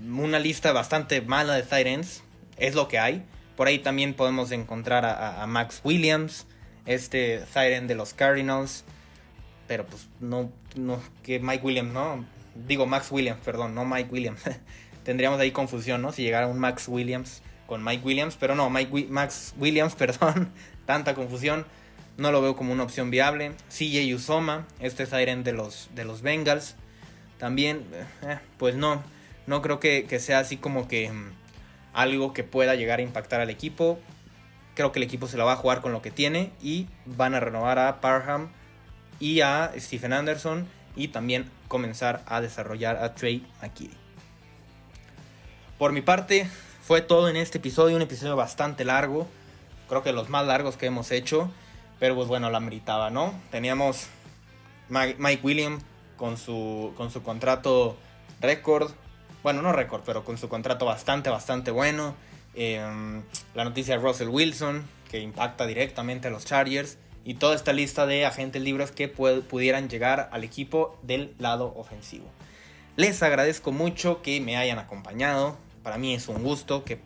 una 0.06 0.40
lista 0.40 0.74
bastante 0.74 1.22
mala 1.22 1.54
de 1.54 1.64
tight 1.64 2.06
es 2.58 2.76
lo 2.76 2.88
que 2.88 3.00
hay. 3.00 3.24
Por 3.56 3.68
ahí 3.68 3.80
también 3.80 4.14
podemos 4.16 4.52
encontrar 4.52 5.06
a, 5.06 5.46
Max 5.48 5.82
Williams, 5.84 6.46
este 6.86 7.44
tight 7.54 7.84
de 7.84 7.96
los 7.96 8.14
Cardinals. 8.14 8.84
Pero 9.72 9.86
pues 9.86 10.10
no, 10.20 10.52
no, 10.76 11.00
que 11.24 11.40
Mike 11.40 11.66
Williams, 11.66 11.94
¿no? 11.94 12.26
Digo 12.68 12.86
Max 12.88 13.10
Williams, 13.10 13.40
perdón, 13.40 13.74
no 13.74 13.86
Mike 13.86 14.10
Williams. 14.12 14.42
Tendríamos 15.06 15.40
ahí 15.40 15.52
confusión, 15.52 16.02
¿no? 16.02 16.12
Si 16.12 16.24
llegara 16.24 16.48
un 16.48 16.60
Max 16.60 16.90
Williams 16.90 17.42
con 17.68 17.82
Mike 17.82 18.06
Williams, 18.06 18.36
pero 18.38 18.54
no, 18.54 18.70
Mike 18.70 19.08
Max 19.10 19.54
Williams, 19.58 19.96
perdón, 19.98 20.52
tanta 20.86 21.16
confusión. 21.16 21.66
No 22.18 22.34
lo 22.34 22.42
veo 22.42 22.58
como 22.58 22.74
una 22.74 22.84
opción 22.84 23.12
viable. 23.12 23.54
CJ 23.70 24.14
Usoma, 24.14 24.68
este 24.82 25.04
es 25.04 25.14
Iron 25.14 25.46
de 25.46 25.54
los, 25.54 25.90
de 25.96 26.04
los 26.04 26.22
Bengals. 26.22 26.76
También, 27.38 27.86
eh, 28.24 28.40
pues 28.58 28.76
no, 28.76 29.02
no 29.48 29.62
creo 29.62 29.80
que, 29.80 30.04
que 30.04 30.20
sea 30.20 30.40
así 30.40 30.58
como 30.58 30.90
que 30.90 31.10
mm, 31.10 31.32
algo 31.94 32.34
que 32.34 32.44
pueda 32.44 32.76
llegar 32.76 33.00
a 33.00 33.04
impactar 33.04 33.40
al 33.40 33.50
equipo. 33.50 34.00
Creo 34.76 34.92
que 34.92 35.00
el 35.00 35.04
equipo 35.04 35.30
se 35.30 35.38
la 35.38 35.46
va 35.46 35.54
a 35.54 35.56
jugar 35.56 35.80
con 35.80 35.94
lo 35.94 36.02
que 36.02 36.12
tiene 36.12 36.52
y 36.62 36.90
van 37.06 37.36
a 37.36 37.40
renovar 37.40 37.80
a 37.80 38.02
Parham 38.02 38.50
y 39.22 39.40
a 39.40 39.72
Stephen 39.78 40.12
Anderson 40.12 40.68
y 40.98 41.10
también 41.10 41.50
comenzar 41.70 42.24
a 42.26 42.42
desarrollar 42.42 42.98
a 42.98 43.16
Trey 43.16 43.48
McKitty. 43.62 43.96
Por 45.78 45.94
mi 45.94 46.02
parte, 46.02 46.50
fue 46.84 47.02
todo 47.02 47.30
en 47.30 47.38
este 47.38 47.60
episodio, 47.60 47.96
un 47.96 48.02
episodio 48.02 48.36
bastante 48.36 48.84
largo, 48.84 49.28
creo 49.88 50.04
que 50.04 50.12
los 50.12 50.28
más 50.28 50.46
largos 50.46 50.76
que 50.76 50.88
hemos 50.88 51.12
hecho, 51.12 51.50
pero 52.00 52.16
pues 52.16 52.28
bueno, 52.28 52.50
la 52.50 52.60
meritaba, 52.60 53.10
¿no? 53.10 53.34
Teníamos 53.52 54.08
Mike 54.90 55.40
Williams 55.44 55.84
con 56.18 56.38
su, 56.38 56.94
con 56.98 57.12
su 57.12 57.24
contrato 57.24 57.96
récord, 58.42 58.92
bueno, 59.44 59.62
no 59.62 59.72
récord, 59.72 60.02
pero 60.06 60.24
con 60.24 60.38
su 60.38 60.50
contrato 60.50 60.86
bastante, 60.86 61.30
bastante 61.30 61.72
bueno. 61.72 62.16
Em, 62.54 63.24
la 63.56 63.64
noticia 63.64 63.98
de 63.98 64.04
Russell 64.04 64.28
Wilson, 64.28 64.86
que 65.10 65.20
impacta 65.20 65.66
directamente 65.66 66.28
a 66.28 66.32
los 66.32 66.46
Chargers. 66.46 66.98
Y 67.24 67.36
toda 67.36 67.56
esta 67.56 67.74
lista 67.74 68.06
de 68.06 68.26
agentes 68.26 68.62
libres 68.62 68.92
que 68.92 69.08
pudieran 69.08 69.90
llegar 69.90 70.30
al 70.32 70.44
equipo 70.44 70.98
del 71.04 71.36
lado 71.38 71.74
ofensivo. 71.76 72.26
Les 72.96 73.22
agradezco 73.24 73.72
mucho 73.72 74.22
que 74.22 74.42
me 74.42 74.58
hayan 74.58 74.80
acompañado. 74.80 75.58
Para 75.84 75.98
mí 75.98 76.14
es 76.14 76.28
un 76.28 76.44
gusto 76.44 76.84
que, 76.84 77.00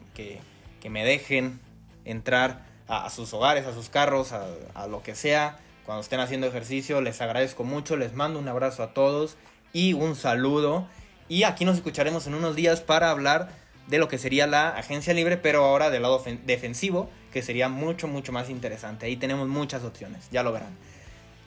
me 0.89 1.03
dejen 1.03 1.59
entrar 2.05 2.65
a, 2.87 3.09
sus 3.09 3.33
hogares, 3.33 3.65
a 3.65 3.73
sus 3.73 3.89
carros, 3.89 4.31
a, 4.31 4.45
a 4.73 4.87
lo 4.87 5.03
que 5.03 5.15
sea. 5.15 5.57
Cuando 5.85 6.01
estén 6.01 6.19
haciendo 6.19 6.47
ejercicio, 6.47 7.01
les 7.01 7.21
agradezco 7.21 7.63
mucho. 7.63 7.97
Les 7.97 8.13
mando 8.13 8.39
un 8.39 8.47
abrazo 8.47 8.83
a 8.83 8.93
todos 8.93 9.37
y 9.73 9.93
un 9.93 10.15
saludo. 10.15 10.87
Y 11.27 11.43
aquí 11.43 11.65
nos 11.65 11.75
escucharemos 11.75 12.27
en 12.27 12.35
unos 12.35 12.55
días 12.55 12.81
para 12.81 13.09
hablar 13.09 13.49
de 13.87 13.97
lo 13.97 14.07
que 14.07 14.17
sería 14.17 14.47
la 14.47 14.69
agencia 14.69 15.13
libre, 15.13 15.37
pero 15.37 15.63
ahora 15.63 15.89
del 15.89 16.01
lado 16.01 16.23
defensivo, 16.45 17.09
que 17.31 17.41
sería 17.41 17.69
mucho, 17.69 18.07
mucho 18.07 18.31
más 18.31 18.49
interesante. 18.49 19.05
Ahí 19.05 19.17
tenemos 19.17 19.47
muchas 19.47 19.83
opciones, 19.83 20.27
ya 20.31 20.43
lo 20.43 20.51
verán. 20.51 20.75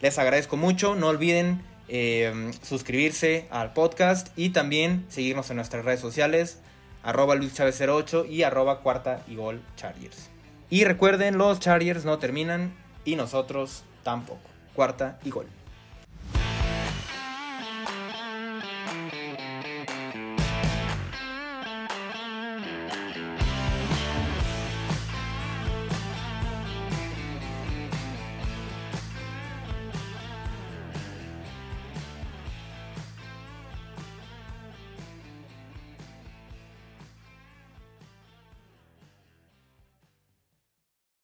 Les 0.01 0.19
agradezco 0.19 0.57
mucho, 0.57 0.95
no 0.95 1.09
olviden 1.09 1.63
eh, 1.89 2.53
suscribirse 2.63 3.47
al 3.51 3.73
podcast 3.73 4.29
y 4.37 4.51
también 4.51 5.07
seguirnos 5.09 5.51
en 5.51 5.57
nuestras 5.57 5.85
redes 5.85 6.01
sociales, 6.01 6.61
arroba 7.03 7.35
Luis 7.35 7.59
08 7.59 8.27
y 8.27 8.43
arroba 8.43 8.81
cuarta 8.81 9.25
y 9.27 9.37
gol 9.37 9.63
Chargers. 9.77 10.31
Y 10.71 10.85
recuerden, 10.85 11.39
los 11.39 11.61
Chargers 11.61 12.05
no 12.05 12.19
terminan 12.19 12.75
y 13.05 13.17
nosotros 13.17 13.85
tampoco. 14.05 14.41
Cuarta 14.75 15.19
y 15.25 15.31
gol. 15.31 15.47